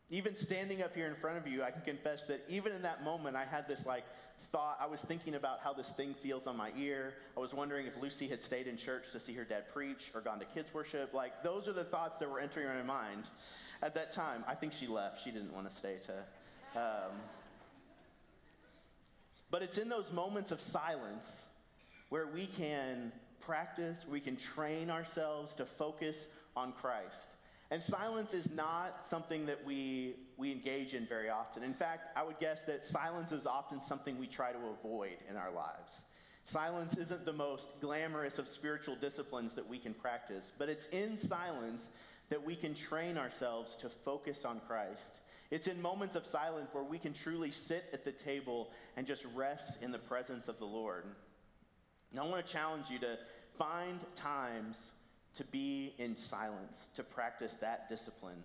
Even 0.09 0.35
standing 0.35 0.81
up 0.81 0.95
here 0.95 1.05
in 1.05 1.15
front 1.15 1.37
of 1.37 1.47
you, 1.47 1.61
I 1.61 1.69
can 1.69 1.81
confess 1.81 2.23
that 2.23 2.43
even 2.49 2.71
in 2.71 2.81
that 2.81 3.03
moment, 3.03 3.35
I 3.35 3.45
had 3.45 3.67
this 3.67 3.85
like 3.85 4.03
thought. 4.51 4.77
I 4.81 4.87
was 4.87 5.01
thinking 5.01 5.35
about 5.35 5.59
how 5.63 5.73
this 5.73 5.89
thing 5.91 6.15
feels 6.15 6.47
on 6.47 6.57
my 6.57 6.71
ear. 6.77 7.13
I 7.37 7.39
was 7.39 7.53
wondering 7.53 7.85
if 7.85 8.01
Lucy 8.01 8.27
had 8.27 8.41
stayed 8.41 8.65
in 8.65 8.77
church 8.77 9.11
to 9.11 9.19
see 9.19 9.33
her 9.33 9.43
dad 9.43 9.71
preach 9.71 10.11
or 10.15 10.21
gone 10.21 10.39
to 10.39 10.45
kids' 10.45 10.73
worship. 10.73 11.13
Like, 11.13 11.43
those 11.43 11.67
are 11.67 11.73
the 11.73 11.83
thoughts 11.83 12.17
that 12.17 12.29
were 12.29 12.39
entering 12.39 12.67
my 12.67 12.81
mind 12.81 13.25
at 13.83 13.93
that 13.93 14.11
time. 14.11 14.43
I 14.47 14.55
think 14.55 14.73
she 14.73 14.87
left. 14.87 15.23
She 15.23 15.29
didn't 15.29 15.53
want 15.53 15.69
to 15.69 15.75
stay 15.75 15.97
to. 16.01 16.79
Um, 16.79 17.11
but 19.51 19.61
it's 19.61 19.77
in 19.77 19.89
those 19.89 20.11
moments 20.11 20.51
of 20.51 20.61
silence 20.61 21.45
where 22.09 22.27
we 22.27 22.45
can 22.45 23.11
practice, 23.39 24.05
we 24.09 24.19
can 24.19 24.35
train 24.35 24.89
ourselves 24.89 25.53
to 25.55 25.65
focus 25.65 26.27
on 26.55 26.71
Christ. 26.73 27.35
And 27.71 27.81
silence 27.81 28.33
is 28.33 28.49
not 28.51 29.03
something 29.03 29.45
that 29.45 29.63
we, 29.63 30.15
we 30.37 30.51
engage 30.51 30.95
in 30.95 31.05
very 31.05 31.29
often. 31.29 31.61
In 31.61 31.73
fact, 31.73 32.17
I 32.17 32.23
would 32.23 32.39
guess 32.39 32.63
that 32.63 32.83
silence 32.83 33.31
is 33.31 33.45
often 33.45 33.79
something 33.79 34.17
we 34.17 34.25
try 34.25 34.51
to 34.51 34.59
avoid 34.79 35.17
in 35.29 35.37
our 35.37 35.51
lives. 35.51 36.03
Silence 36.45 36.97
isn't 36.97 37.25
the 37.25 37.33
most 37.33 37.79
glamorous 37.79 38.39
of 38.39 38.47
spiritual 38.47 38.95
disciplines 38.95 39.53
that 39.53 39.69
we 39.69 39.77
can 39.77 39.93
practice, 39.93 40.51
but 40.57 40.67
it's 40.67 40.87
in 40.87 41.15
silence 41.15 41.91
that 42.29 42.43
we 42.43 42.55
can 42.55 42.73
train 42.73 43.19
ourselves 43.19 43.75
to 43.75 43.89
focus 43.89 44.45
on 44.45 44.59
Christ. 44.61 45.19
It's 45.51 45.67
in 45.67 45.79
moments 45.79 46.15
of 46.15 46.25
silence 46.25 46.69
where 46.71 46.83
we 46.83 46.97
can 46.97 47.13
truly 47.13 47.51
sit 47.51 47.85
at 47.93 48.03
the 48.03 48.11
table 48.11 48.71
and 48.97 49.05
just 49.05 49.25
rest 49.35 49.81
in 49.81 49.91
the 49.91 49.99
presence 49.99 50.47
of 50.47 50.57
the 50.57 50.65
Lord. 50.65 51.05
And 52.11 52.19
I 52.19 52.23
want 52.23 52.45
to 52.45 52.51
challenge 52.51 52.89
you 52.89 52.99
to 52.99 53.17
find 53.57 53.99
times 54.15 54.91
to 55.35 55.43
be 55.45 55.93
in 55.97 56.15
silence, 56.15 56.89
to 56.95 57.03
practice 57.03 57.53
that 57.55 57.87
discipline. 57.87 58.43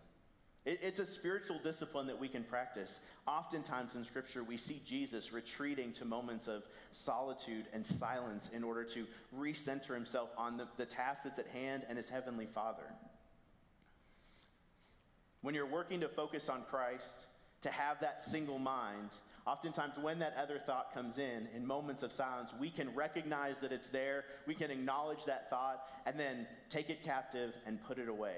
It, 0.65 0.81
it's 0.83 0.99
a 0.99 1.07
spiritual 1.07 1.59
discipline 1.63 2.07
that 2.07 2.19
we 2.19 2.29
can 2.29 2.45
practice. 2.45 3.01
Oftentimes 3.27 3.95
in 3.95 4.05
Scripture, 4.05 4.45
we 4.45 4.57
see 4.57 4.81
Jesus 4.85 5.33
retreating 5.33 5.93
to 5.95 6.05
moments 6.05 6.47
of 6.47 6.69
solitude 6.93 7.67
and 7.73 7.87
silence 7.87 8.51
in 8.53 8.65
order 8.65 8.85
to 8.85 9.07
recenter 9.37 9.95
himself 9.95 10.31
on 10.37 10.57
the, 10.57 10.69
the 10.77 10.87
task 10.87 11.25
that's 11.25 11.39
at 11.39 11.47
hand 11.49 11.85
and 11.89 11.97
his 11.97 12.09
heavenly 12.09 12.47
Father. 12.47 12.85
When 15.43 15.55
you're 15.55 15.67
working 15.67 16.01
to 16.01 16.09
focus 16.09 16.49
on 16.49 16.63
Christ, 16.63 17.27
to 17.63 17.71
have 17.71 18.01
that 18.01 18.21
single 18.21 18.59
mind, 18.59 19.11
Oftentimes, 19.47 19.99
when 20.01 20.19
that 20.21 20.35
other 20.41 20.59
thought 20.59 20.95
comes 20.95 21.19
in, 21.19 21.49
in 21.55 21.67
moments 21.67 22.03
of 22.03 22.13
silence, 22.13 22.55
we 22.59 22.71
can 22.71 22.95
recognize 22.95 23.59
that 23.61 23.73
it's 23.73 23.89
there, 23.89 24.25
we 24.47 24.55
can 24.55 24.71
acknowledge 24.71 25.25
that 25.27 25.51
thought, 25.51 25.87
and 26.07 26.19
then 26.19 26.47
take 26.71 26.89
it 26.89 27.03
captive 27.03 27.55
and 27.67 27.83
put 27.85 27.99
it 27.99 28.09
away. 28.09 28.37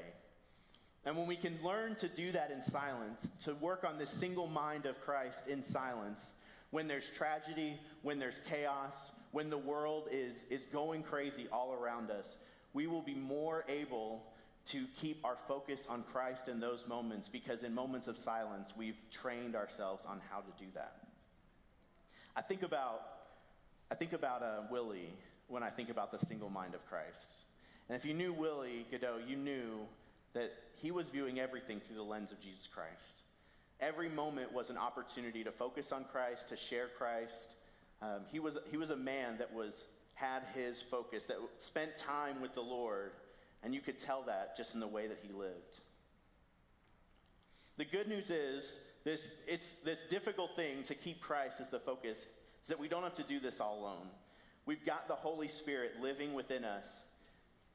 And 1.04 1.16
when 1.16 1.28
we 1.28 1.36
can 1.36 1.56
learn 1.62 1.94
to 1.96 2.08
do 2.08 2.32
that 2.32 2.50
in 2.50 2.60
silence, 2.60 3.30
to 3.44 3.54
work 3.54 3.84
on 3.84 3.98
this 3.98 4.10
single 4.10 4.48
mind 4.48 4.86
of 4.86 5.00
Christ 5.00 5.46
in 5.46 5.62
silence, 5.62 6.34
when 6.70 6.88
there's 6.88 7.08
tragedy, 7.08 7.78
when 8.02 8.18
there's 8.18 8.40
chaos, 8.48 9.12
when 9.30 9.48
the 9.48 9.58
world 9.58 10.08
is, 10.10 10.42
is 10.50 10.66
going 10.66 11.04
crazy 11.04 11.46
all 11.52 11.72
around 11.72 12.10
us, 12.10 12.36
we 12.72 12.88
will 12.88 13.02
be 13.02 13.14
more 13.14 13.64
able 13.68 14.24
to 14.66 14.86
keep 14.96 15.24
our 15.24 15.36
focus 15.46 15.86
on 15.88 16.02
Christ 16.02 16.48
in 16.48 16.58
those 16.58 16.86
moments 16.88 17.28
because 17.28 17.62
in 17.62 17.74
moments 17.74 18.08
of 18.08 18.16
silence, 18.16 18.72
we've 18.76 18.98
trained 19.10 19.54
ourselves 19.54 20.04
on 20.04 20.20
how 20.30 20.40
to 20.40 20.50
do 20.58 20.68
that. 20.74 20.96
I 22.34 22.42
think 22.42 22.62
about, 22.62 23.02
I 23.90 23.94
think 23.94 24.12
about 24.12 24.42
uh, 24.42 24.62
Willie 24.70 25.12
when 25.48 25.62
I 25.62 25.70
think 25.70 25.88
about 25.88 26.10
the 26.10 26.18
single 26.18 26.50
mind 26.50 26.74
of 26.74 26.84
Christ. 26.86 27.44
And 27.88 27.96
if 27.96 28.04
you 28.04 28.12
knew 28.12 28.32
Willie 28.32 28.84
Godot, 28.90 29.20
you 29.26 29.36
knew 29.36 29.86
that 30.34 30.52
he 30.74 30.90
was 30.90 31.08
viewing 31.08 31.38
everything 31.38 31.80
through 31.80 31.96
the 31.96 32.02
lens 32.02 32.32
of 32.32 32.40
Jesus 32.40 32.66
Christ. 32.66 33.22
Every 33.80 34.08
moment 34.08 34.52
was 34.52 34.70
an 34.70 34.76
opportunity 34.76 35.44
to 35.44 35.52
focus 35.52 35.92
on 35.92 36.04
Christ, 36.04 36.48
to 36.48 36.56
share 36.56 36.88
Christ. 36.88 37.54
Um, 38.02 38.22
he, 38.32 38.40
was, 38.40 38.58
he 38.70 38.76
was 38.76 38.90
a 38.90 38.96
man 38.96 39.38
that 39.38 39.54
was, 39.54 39.84
had 40.14 40.42
his 40.54 40.82
focus, 40.82 41.24
that 41.24 41.36
spent 41.58 41.96
time 41.96 42.40
with 42.40 42.54
the 42.54 42.62
Lord 42.62 43.12
and 43.62 43.74
you 43.74 43.80
could 43.80 43.98
tell 43.98 44.22
that 44.22 44.56
just 44.56 44.74
in 44.74 44.80
the 44.80 44.86
way 44.86 45.06
that 45.06 45.18
he 45.22 45.32
lived. 45.32 45.80
The 47.76 47.84
good 47.84 48.08
news 48.08 48.30
is 48.30 48.78
this 49.04 49.30
it's 49.46 49.74
this 49.84 50.04
difficult 50.04 50.56
thing 50.56 50.82
to 50.84 50.94
keep 50.94 51.20
Christ 51.20 51.60
as 51.60 51.68
the 51.68 51.78
focus 51.78 52.26
is 52.62 52.68
that 52.68 52.78
we 52.78 52.88
don't 52.88 53.02
have 53.02 53.14
to 53.14 53.22
do 53.22 53.38
this 53.38 53.60
all 53.60 53.80
alone. 53.80 54.08
We've 54.64 54.84
got 54.84 55.06
the 55.06 55.14
Holy 55.14 55.48
Spirit 55.48 56.00
living 56.00 56.34
within 56.34 56.64
us. 56.64 57.04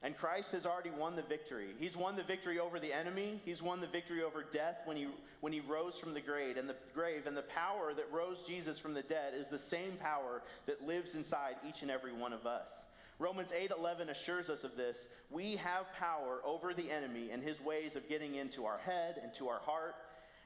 And 0.03 0.17
Christ 0.17 0.51
has 0.53 0.65
already 0.65 0.89
won 0.89 1.15
the 1.15 1.21
victory. 1.21 1.67
He's 1.79 1.95
won 1.95 2.15
the 2.15 2.23
victory 2.23 2.59
over 2.59 2.79
the 2.79 2.91
enemy. 2.91 3.39
He's 3.45 3.61
won 3.61 3.81
the 3.81 3.87
victory 3.87 4.23
over 4.23 4.43
death 4.43 4.81
when 4.85 4.97
he, 4.97 5.07
when 5.41 5.53
he 5.53 5.59
rose 5.59 5.97
from 5.99 6.15
the 6.15 6.21
grave. 6.21 6.57
And 6.57 6.67
the 6.67 6.75
grave 6.95 7.27
and 7.27 7.37
the 7.37 7.43
power 7.43 7.93
that 7.93 8.11
rose 8.11 8.41
Jesus 8.41 8.79
from 8.79 8.95
the 8.95 9.03
dead 9.03 9.35
is 9.35 9.47
the 9.47 9.59
same 9.59 9.91
power 10.01 10.41
that 10.65 10.85
lives 10.87 11.13
inside 11.13 11.55
each 11.67 11.83
and 11.83 11.91
every 11.91 12.13
one 12.13 12.33
of 12.33 12.47
us. 12.47 12.71
Romans 13.21 13.51
8:11 13.51 14.09
assures 14.09 14.49
us 14.49 14.63
of 14.63 14.75
this. 14.75 15.07
We 15.29 15.55
have 15.57 15.93
power 15.93 16.41
over 16.43 16.73
the 16.73 16.89
enemy 16.89 17.29
and 17.29 17.43
his 17.43 17.61
ways 17.61 17.95
of 17.95 18.09
getting 18.09 18.33
into 18.33 18.65
our 18.65 18.79
head 18.79 19.19
and 19.21 19.31
to 19.35 19.47
our 19.47 19.59
heart 19.59 19.95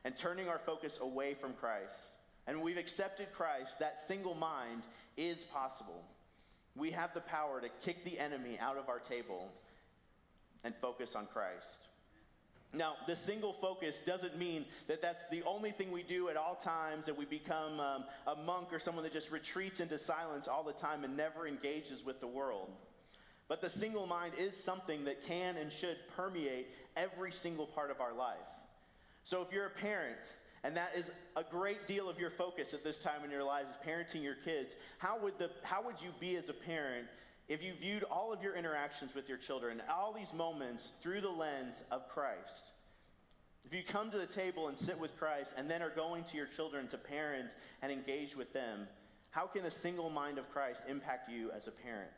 and 0.03 0.15
turning 0.15 0.49
our 0.49 0.59
focus 0.59 0.99
away 0.99 1.35
from 1.35 1.53
Christ. 1.53 2.17
And 2.47 2.61
we've 2.61 2.77
accepted 2.77 3.31
Christ, 3.31 3.79
that 3.79 4.01
single 4.01 4.35
mind 4.35 4.83
is 5.15 5.45
possible. 5.45 6.03
We 6.75 6.91
have 6.91 7.13
the 7.13 7.21
power 7.21 7.61
to 7.61 7.69
kick 7.69 8.03
the 8.03 8.19
enemy 8.19 8.59
out 8.59 8.77
of 8.77 8.89
our 8.89 8.99
table 8.99 9.49
and 10.65 10.75
focus 10.75 11.15
on 11.15 11.27
Christ. 11.27 11.87
Now, 12.75 12.95
the 13.07 13.15
single 13.15 13.53
focus 13.53 14.01
doesn't 14.05 14.37
mean 14.37 14.65
that 14.87 15.01
that's 15.01 15.27
the 15.29 15.43
only 15.43 15.71
thing 15.71 15.91
we 15.91 16.03
do 16.03 16.29
at 16.29 16.35
all 16.35 16.55
times, 16.55 17.05
that 17.05 17.17
we 17.17 17.25
become 17.25 17.79
um, 17.79 18.03
a 18.27 18.35
monk 18.45 18.73
or 18.73 18.79
someone 18.79 19.03
that 19.03 19.13
just 19.13 19.31
retreats 19.31 19.79
into 19.79 19.97
silence 19.97 20.47
all 20.47 20.63
the 20.63 20.73
time 20.73 21.03
and 21.03 21.15
never 21.15 21.47
engages 21.47 22.03
with 22.03 22.19
the 22.19 22.27
world. 22.27 22.69
But 23.47 23.61
the 23.61 23.69
single 23.69 24.07
mind 24.07 24.33
is 24.37 24.61
something 24.61 25.05
that 25.05 25.25
can 25.25 25.55
and 25.57 25.71
should 25.71 25.97
permeate 26.15 26.67
every 26.97 27.31
single 27.31 27.65
part 27.65 27.91
of 27.91 28.01
our 28.01 28.13
life. 28.13 28.35
So 29.23 29.41
if 29.41 29.53
you're 29.53 29.67
a 29.67 29.69
parent, 29.69 30.33
and 30.63 30.75
that 30.75 30.91
is 30.97 31.11
a 31.35 31.43
great 31.43 31.87
deal 31.87 32.09
of 32.09 32.19
your 32.19 32.31
focus 32.31 32.73
at 32.73 32.83
this 32.83 32.97
time 32.97 33.23
in 33.23 33.31
your 33.31 33.43
lives 33.43 33.69
is 33.69 33.77
parenting 33.87 34.23
your 34.23 34.35
kids, 34.35 34.75
how 34.97 35.19
would, 35.19 35.37
the, 35.37 35.51
how 35.63 35.83
would 35.83 36.01
you 36.01 36.09
be 36.19 36.35
as 36.35 36.49
a 36.49 36.53
parent 36.53 37.07
if 37.47 37.63
you 37.63 37.73
viewed 37.79 38.03
all 38.03 38.33
of 38.33 38.41
your 38.41 38.55
interactions 38.55 39.13
with 39.13 39.29
your 39.29 39.37
children, 39.37 39.81
all 39.89 40.13
these 40.13 40.33
moments 40.33 40.91
through 41.01 41.21
the 41.21 41.29
lens 41.29 41.83
of 41.91 42.09
Christ, 42.09 42.71
if 43.65 43.73
you 43.73 43.81
come 43.83 44.11
to 44.11 44.17
the 44.17 44.25
table 44.25 44.67
and 44.67 44.77
sit 44.77 44.99
with 44.99 45.17
Christ 45.17 45.53
and 45.57 45.69
then 45.69 45.81
are 45.81 45.89
going 45.89 46.23
to 46.25 46.37
your 46.37 46.45
children 46.45 46.87
to 46.87 46.97
parent 46.97 47.55
and 47.81 47.91
engage 47.91 48.35
with 48.35 48.53
them, 48.53 48.87
how 49.31 49.47
can 49.47 49.65
a 49.65 49.71
single 49.71 50.09
mind 50.09 50.37
of 50.37 50.49
Christ 50.51 50.83
impact 50.87 51.29
you 51.29 51.51
as 51.51 51.67
a 51.67 51.71
parent? 51.71 52.11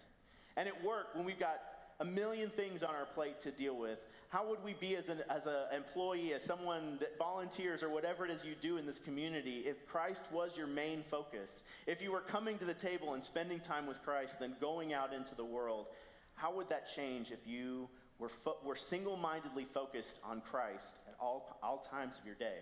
And 0.58 0.68
at 0.68 0.84
work, 0.84 1.08
when 1.14 1.26
we've 1.26 1.40
got 1.40 1.60
a 2.00 2.06
million 2.06 2.50
things 2.50 2.84
on 2.84 2.94
our 2.94 3.06
plate 3.06 3.40
to 3.42 3.52
deal 3.52 3.76
with, 3.76 4.06
how 4.30 4.48
would 4.48 4.64
we 4.64 4.74
be 4.74 4.96
as 4.96 5.10
an 5.10 5.20
as 5.30 5.48
a 5.48 5.68
employee, 5.76 6.34
as 6.34 6.44
someone 6.44 6.98
that 7.00 7.18
volunteers 7.18 7.82
or 7.82 7.90
whatever 7.90 8.26
it 8.26 8.32
is 8.32 8.44
you 8.46 8.56
do 8.60 8.78
in 8.78 8.86
this 8.86 9.00
community, 9.00 9.64
if 9.66 9.88
Christ 9.88 10.26
was 10.32 10.56
your 10.58 10.68
main 10.68 11.02
focus? 11.02 11.64
If 11.88 12.02
you 12.02 12.12
were 12.12 12.22
coming 12.22 12.58
to 12.60 12.66
the 12.66 12.74
table 12.74 13.14
and 13.14 13.24
spending 13.24 13.60
time 13.60 13.88
with 13.88 14.04
Christ, 14.04 14.40
then 14.40 14.56
going 14.60 14.94
out 14.94 15.14
into 15.14 15.34
the 15.34 15.46
world, 15.46 15.88
how 16.36 16.54
would 16.56 16.70
that 16.70 16.94
change 16.94 17.32
if 17.32 17.48
you 17.48 17.90
were, 18.20 18.30
fo- 18.30 18.58
were 18.64 18.76
single-mindedly 18.76 19.66
focused 19.66 20.20
on 20.24 20.42
Christ 20.42 20.96
at 21.08 21.16
all, 21.20 21.58
all 21.64 21.80
times 21.80 22.18
of 22.20 22.26
your 22.26 22.36
day? 22.36 22.58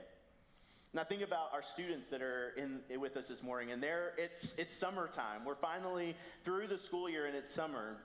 Now 0.94 1.04
think 1.04 1.24
about 1.24 1.50
our 1.52 1.62
students 1.62 2.08
that 2.08 2.22
are 2.22 2.54
in, 2.56 2.80
with 3.02 3.18
us 3.18 3.28
this 3.28 3.44
morning, 3.44 3.72
and 3.74 3.84
they're, 3.84 4.14
it's, 4.18 4.56
it's 4.58 4.74
summertime. 4.74 5.44
We're 5.44 5.56
finally 5.56 6.16
through 6.46 6.68
the 6.68 6.78
school 6.78 7.10
year 7.10 7.26
and 7.26 7.36
it's 7.36 7.52
summer. 7.52 7.98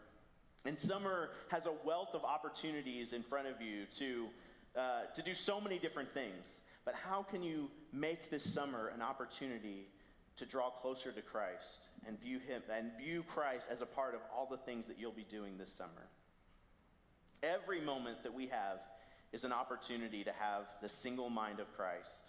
And 0.64 0.79
summer 0.79 1.31
has 1.49 1.66
a 1.66 1.73
wealth 1.85 2.14
of 2.14 2.25
opportunities 2.25 3.12
in 3.12 3.23
front 3.23 3.49
of 3.49 3.62
you 3.62 3.87
to, 3.99 4.29
uh, 4.77 5.03
to 5.14 5.23
do 5.23 5.35
so 5.35 5.61
many 5.61 5.79
different 5.79 6.12
things. 6.12 6.61
But 6.85 6.94
how 6.94 7.23
can 7.23 7.42
you 7.42 7.70
make 7.92 8.31
this 8.31 8.44
summer 8.44 8.88
an 8.88 9.03
opportunity 9.03 9.88
to 10.37 10.46
draw 10.46 10.70
closer 10.70 11.12
to 11.12 11.23
Christ 11.23 11.88
and 12.07 12.20
view 12.20 12.38
Him 12.38 12.62
and 12.73 12.90
view 12.99 13.23
Christ 13.23 13.68
as 13.70 13.81
a 13.81 13.87
part 13.87 14.14
of 14.14 14.20
all 14.35 14.46
the 14.46 14.57
things 14.57 14.87
that 14.87 14.99
you'll 14.99 15.12
be 15.12 15.27
doing 15.29 15.57
this 15.59 15.73
summer? 15.73 16.09
Every 17.42 17.81
moment 17.81 18.23
that 18.23 18.35
we 18.35 18.46
have 18.49 18.81
is 19.33 19.44
an 19.44 19.53
opportunity 19.53 20.25
to 20.25 20.33
have 20.33 20.64
the 20.83 20.88
single 20.88 21.31
mind 21.31 21.61
of 21.61 21.75
Christ. 21.75 22.27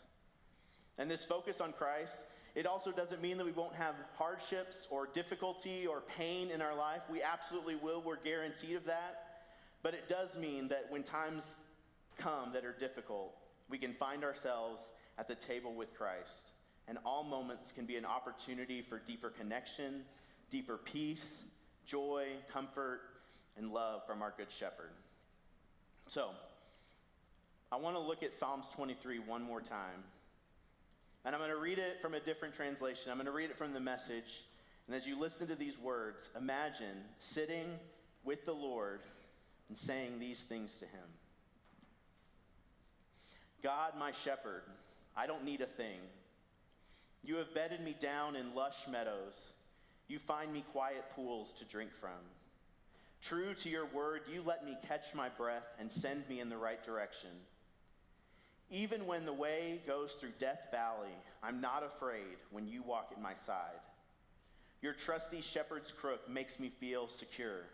And 0.98 1.10
this 1.10 1.26
focus 1.26 1.60
on 1.60 1.74
Christ 1.74 2.26
it 2.56 2.66
also 2.66 2.92
doesn't 2.92 3.22
mean 3.22 3.38
that 3.38 3.46
we 3.46 3.52
won't 3.52 3.76
have 3.76 3.96
hardships 4.18 4.88
or 4.90 5.08
difficulty 5.08 5.88
or 5.88 6.02
pain 6.02 6.52
in 6.52 6.62
our 6.62 6.76
life. 6.76 7.02
We 7.10 7.22
absolutely 7.22 7.76
will. 7.76 8.02
We're 8.02 8.18
guaranteed 8.18 8.76
of 8.76 8.86
that. 8.86 9.44
But 9.84 9.94
it 9.94 10.10
does 10.10 10.38
mean 10.38 10.68
that 10.68 10.88
when 10.90 11.04
times 11.04 11.56
come 12.18 12.52
that 12.54 12.66
are 12.66 12.76
difficult, 12.78 13.34
we 13.70 13.78
can 13.78 13.94
find 13.94 14.24
ourselves 14.24 14.92
at 15.18 15.28
the 15.28 15.36
table 15.36 15.74
with 15.74 15.94
Christ. 15.94 16.52
And 16.88 16.98
all 17.06 17.24
moments 17.24 17.72
can 17.72 17.86
be 17.86 17.96
an 17.96 18.06
opportunity 18.06 18.82
for 18.82 19.00
deeper 19.00 19.30
connection, 19.30 20.04
deeper 20.50 20.78
peace, 20.78 21.44
joy, 21.86 22.28
comfort, 22.52 23.02
and 23.58 23.72
love 23.72 24.06
from 24.06 24.22
our 24.22 24.34
Good 24.36 24.52
Shepherd. 24.52 24.92
So, 26.08 26.32
I 27.72 27.78
want 27.78 27.96
to 27.96 28.02
look 28.02 28.24
at 28.24 28.34
Psalms 28.34 28.66
23 28.76 29.20
one 29.20 29.42
more 29.42 29.62
time. 29.62 30.04
And 31.24 31.36
I'm 31.36 31.42
going 31.42 31.52
to 31.52 31.58
read 31.58 31.78
it 31.78 32.02
from 32.02 32.14
a 32.14 32.20
different 32.20 32.54
translation. 32.54 33.12
I'm 33.12 33.18
going 33.18 33.26
to 33.26 33.32
read 33.32 33.50
it 33.50 33.58
from 33.58 33.74
the 33.74 33.80
message. 33.80 34.44
And 34.88 34.96
as 34.96 35.08
you 35.08 35.20
listen 35.20 35.48
to 35.48 35.56
these 35.56 35.78
words, 35.78 36.30
imagine 36.36 37.06
sitting 37.20 37.80
with 38.24 38.46
the 38.46 38.54
Lord 38.54 39.02
and 39.70 39.78
saying 39.78 40.20
these 40.20 40.42
things 40.42 40.78
to 40.78 40.86
him 40.86 41.08
God, 43.64 43.94
my 43.98 44.12
shepherd, 44.12 44.64
I 45.16 45.28
don't 45.28 45.46
need 45.46 45.62
a 45.62 45.66
thing. 45.66 46.00
You 47.24 47.36
have 47.36 47.54
bedded 47.54 47.82
me 47.82 47.96
down 48.00 48.36
in 48.36 48.56
lush 48.56 48.88
meadows. 48.90 49.52
You 50.08 50.18
find 50.18 50.52
me 50.52 50.64
quiet 50.72 51.06
pools 51.16 51.54
to 51.54 51.66
drink 51.66 51.92
from. 51.94 52.10
True 53.22 53.54
to 53.54 53.70
your 53.70 53.86
word, 53.86 54.22
you 54.34 54.42
let 54.44 54.66
me 54.66 54.76
catch 54.88 55.14
my 55.14 55.30
breath 55.30 55.76
and 55.80 55.92
send 55.92 56.28
me 56.28 56.40
in 56.40 56.50
the 56.50 56.58
right 56.58 56.84
direction. 56.84 57.30
Even 58.72 59.06
when 59.06 59.26
the 59.26 59.34
way 59.34 59.82
goes 59.86 60.14
through 60.14 60.32
Death 60.40 60.70
Valley, 60.72 61.12
I'm 61.44 61.60
not 61.60 61.84
afraid 61.84 62.38
when 62.52 62.70
you 62.70 62.82
walk 62.82 63.10
at 63.12 63.22
my 63.22 63.34
side. 63.34 63.82
Your 64.82 64.94
trusty 64.94 65.42
shepherd's 65.42 65.92
crook 65.92 66.30
makes 66.30 66.58
me 66.58 66.70
feel 66.70 67.10
secure. 67.10 67.66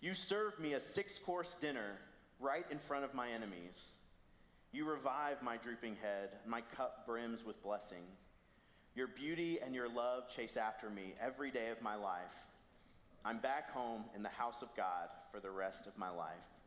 You 0.00 0.14
serve 0.14 0.58
me 0.60 0.74
a 0.74 0.80
six 0.80 1.18
course 1.18 1.56
dinner 1.56 1.98
right 2.38 2.64
in 2.70 2.78
front 2.78 3.04
of 3.04 3.14
my 3.14 3.30
enemies. 3.30 3.90
You 4.72 4.88
revive 4.88 5.42
my 5.42 5.56
drooping 5.56 5.96
head, 5.96 6.30
my 6.46 6.60
cup 6.76 7.04
brims 7.04 7.44
with 7.44 7.60
blessing. 7.60 8.04
Your 8.94 9.08
beauty 9.08 9.58
and 9.60 9.74
your 9.74 9.88
love 9.88 10.28
chase 10.28 10.56
after 10.56 10.88
me 10.88 11.14
every 11.20 11.50
day 11.50 11.70
of 11.70 11.82
my 11.82 11.96
life. 11.96 12.46
I'm 13.24 13.38
back 13.38 13.72
home 13.72 14.04
in 14.14 14.22
the 14.22 14.28
house 14.28 14.62
of 14.62 14.74
God 14.76 15.08
for 15.32 15.40
the 15.40 15.50
rest 15.50 15.88
of 15.88 15.98
my 15.98 16.10
life. 16.10 16.59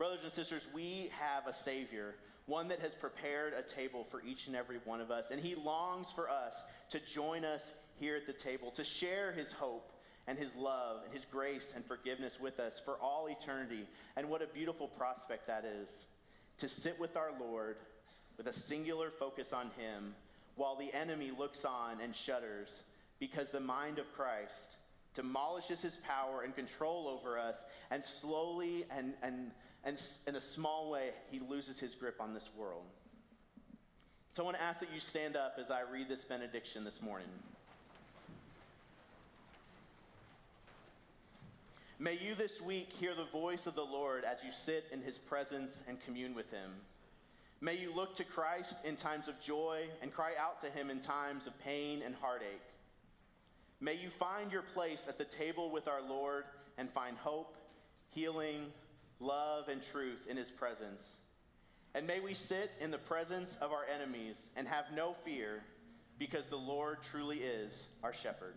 Brothers 0.00 0.24
and 0.24 0.32
sisters, 0.32 0.66
we 0.72 1.10
have 1.20 1.46
a 1.46 1.52
Savior, 1.52 2.14
one 2.46 2.68
that 2.68 2.80
has 2.80 2.94
prepared 2.94 3.52
a 3.52 3.60
table 3.60 4.02
for 4.02 4.22
each 4.26 4.46
and 4.46 4.56
every 4.56 4.78
one 4.86 4.98
of 4.98 5.10
us, 5.10 5.30
and 5.30 5.38
He 5.38 5.54
longs 5.54 6.10
for 6.10 6.30
us 6.30 6.54
to 6.88 7.00
join 7.00 7.44
us 7.44 7.74
here 7.98 8.16
at 8.16 8.26
the 8.26 8.32
table, 8.32 8.70
to 8.70 8.82
share 8.82 9.30
His 9.30 9.52
hope 9.52 9.92
and 10.26 10.38
His 10.38 10.56
love 10.56 11.02
and 11.04 11.12
His 11.12 11.26
grace 11.26 11.74
and 11.76 11.84
forgiveness 11.84 12.40
with 12.40 12.60
us 12.60 12.80
for 12.82 12.94
all 12.94 13.28
eternity. 13.28 13.86
And 14.16 14.30
what 14.30 14.40
a 14.40 14.46
beautiful 14.46 14.88
prospect 14.88 15.48
that 15.48 15.66
is 15.66 16.06
to 16.56 16.66
sit 16.66 16.98
with 16.98 17.14
our 17.14 17.32
Lord 17.38 17.76
with 18.38 18.46
a 18.46 18.54
singular 18.54 19.10
focus 19.10 19.52
on 19.52 19.66
Him 19.76 20.14
while 20.56 20.76
the 20.76 20.94
enemy 20.94 21.30
looks 21.30 21.66
on 21.66 22.00
and 22.02 22.14
shudders 22.14 22.84
because 23.18 23.50
the 23.50 23.60
mind 23.60 23.98
of 23.98 24.10
Christ 24.14 24.78
demolishes 25.14 25.82
his 25.82 25.96
power 25.98 26.42
and 26.42 26.54
control 26.54 27.08
over 27.08 27.38
us, 27.38 27.64
and 27.90 28.02
slowly 28.02 28.84
and, 28.96 29.14
and, 29.22 29.50
and 29.84 30.00
in 30.26 30.36
a 30.36 30.40
small 30.40 30.90
way, 30.90 31.10
he 31.30 31.40
loses 31.40 31.80
his 31.80 31.94
grip 31.94 32.20
on 32.20 32.34
this 32.34 32.50
world. 32.56 32.84
So 34.32 34.42
I 34.42 34.44
want 34.44 34.56
to 34.58 34.62
ask 34.62 34.80
that 34.80 34.92
you 34.94 35.00
stand 35.00 35.36
up 35.36 35.56
as 35.58 35.70
I 35.70 35.80
read 35.90 36.08
this 36.08 36.24
benediction 36.24 36.84
this 36.84 37.02
morning. 37.02 37.28
May 41.98 42.14
you 42.14 42.34
this 42.34 42.62
week 42.62 42.92
hear 42.92 43.14
the 43.14 43.24
voice 43.26 43.66
of 43.66 43.74
the 43.74 43.84
Lord 43.84 44.24
as 44.24 44.42
you 44.42 44.50
sit 44.50 44.86
in 44.92 45.02
his 45.02 45.18
presence 45.18 45.82
and 45.88 46.02
commune 46.02 46.34
with 46.34 46.50
him. 46.50 46.70
May 47.60 47.76
you 47.76 47.94
look 47.94 48.14
to 48.14 48.24
Christ 48.24 48.76
in 48.84 48.96
times 48.96 49.28
of 49.28 49.38
joy 49.38 49.84
and 50.00 50.10
cry 50.10 50.32
out 50.40 50.60
to 50.62 50.70
him 50.70 50.88
in 50.88 51.00
times 51.00 51.46
of 51.46 51.58
pain 51.60 52.00
and 52.02 52.14
heartache. 52.14 52.62
May 53.82 53.96
you 53.96 54.08
find 54.08 54.50
your 54.50 54.62
place 54.62 55.04
at 55.08 55.18
the 55.18 55.24
table 55.24 55.70
with 55.70 55.88
our 55.88 56.00
Lord 56.00 56.44
and 56.78 56.88
find 56.88 57.18
hope, 57.18 57.54
healing, 58.10 58.72
love, 59.20 59.68
and 59.68 59.82
truth 59.82 60.26
in 60.28 60.36
his 60.36 60.50
presence. 60.50 61.16
And 61.94 62.06
may 62.06 62.20
we 62.20 62.34
sit 62.34 62.70
in 62.80 62.90
the 62.90 62.98
presence 62.98 63.58
of 63.60 63.72
our 63.72 63.84
enemies 63.94 64.48
and 64.56 64.66
have 64.66 64.86
no 64.94 65.14
fear 65.24 65.62
because 66.18 66.46
the 66.46 66.56
Lord 66.56 67.02
truly 67.02 67.38
is 67.38 67.88
our 68.02 68.12
shepherd. 68.12 68.54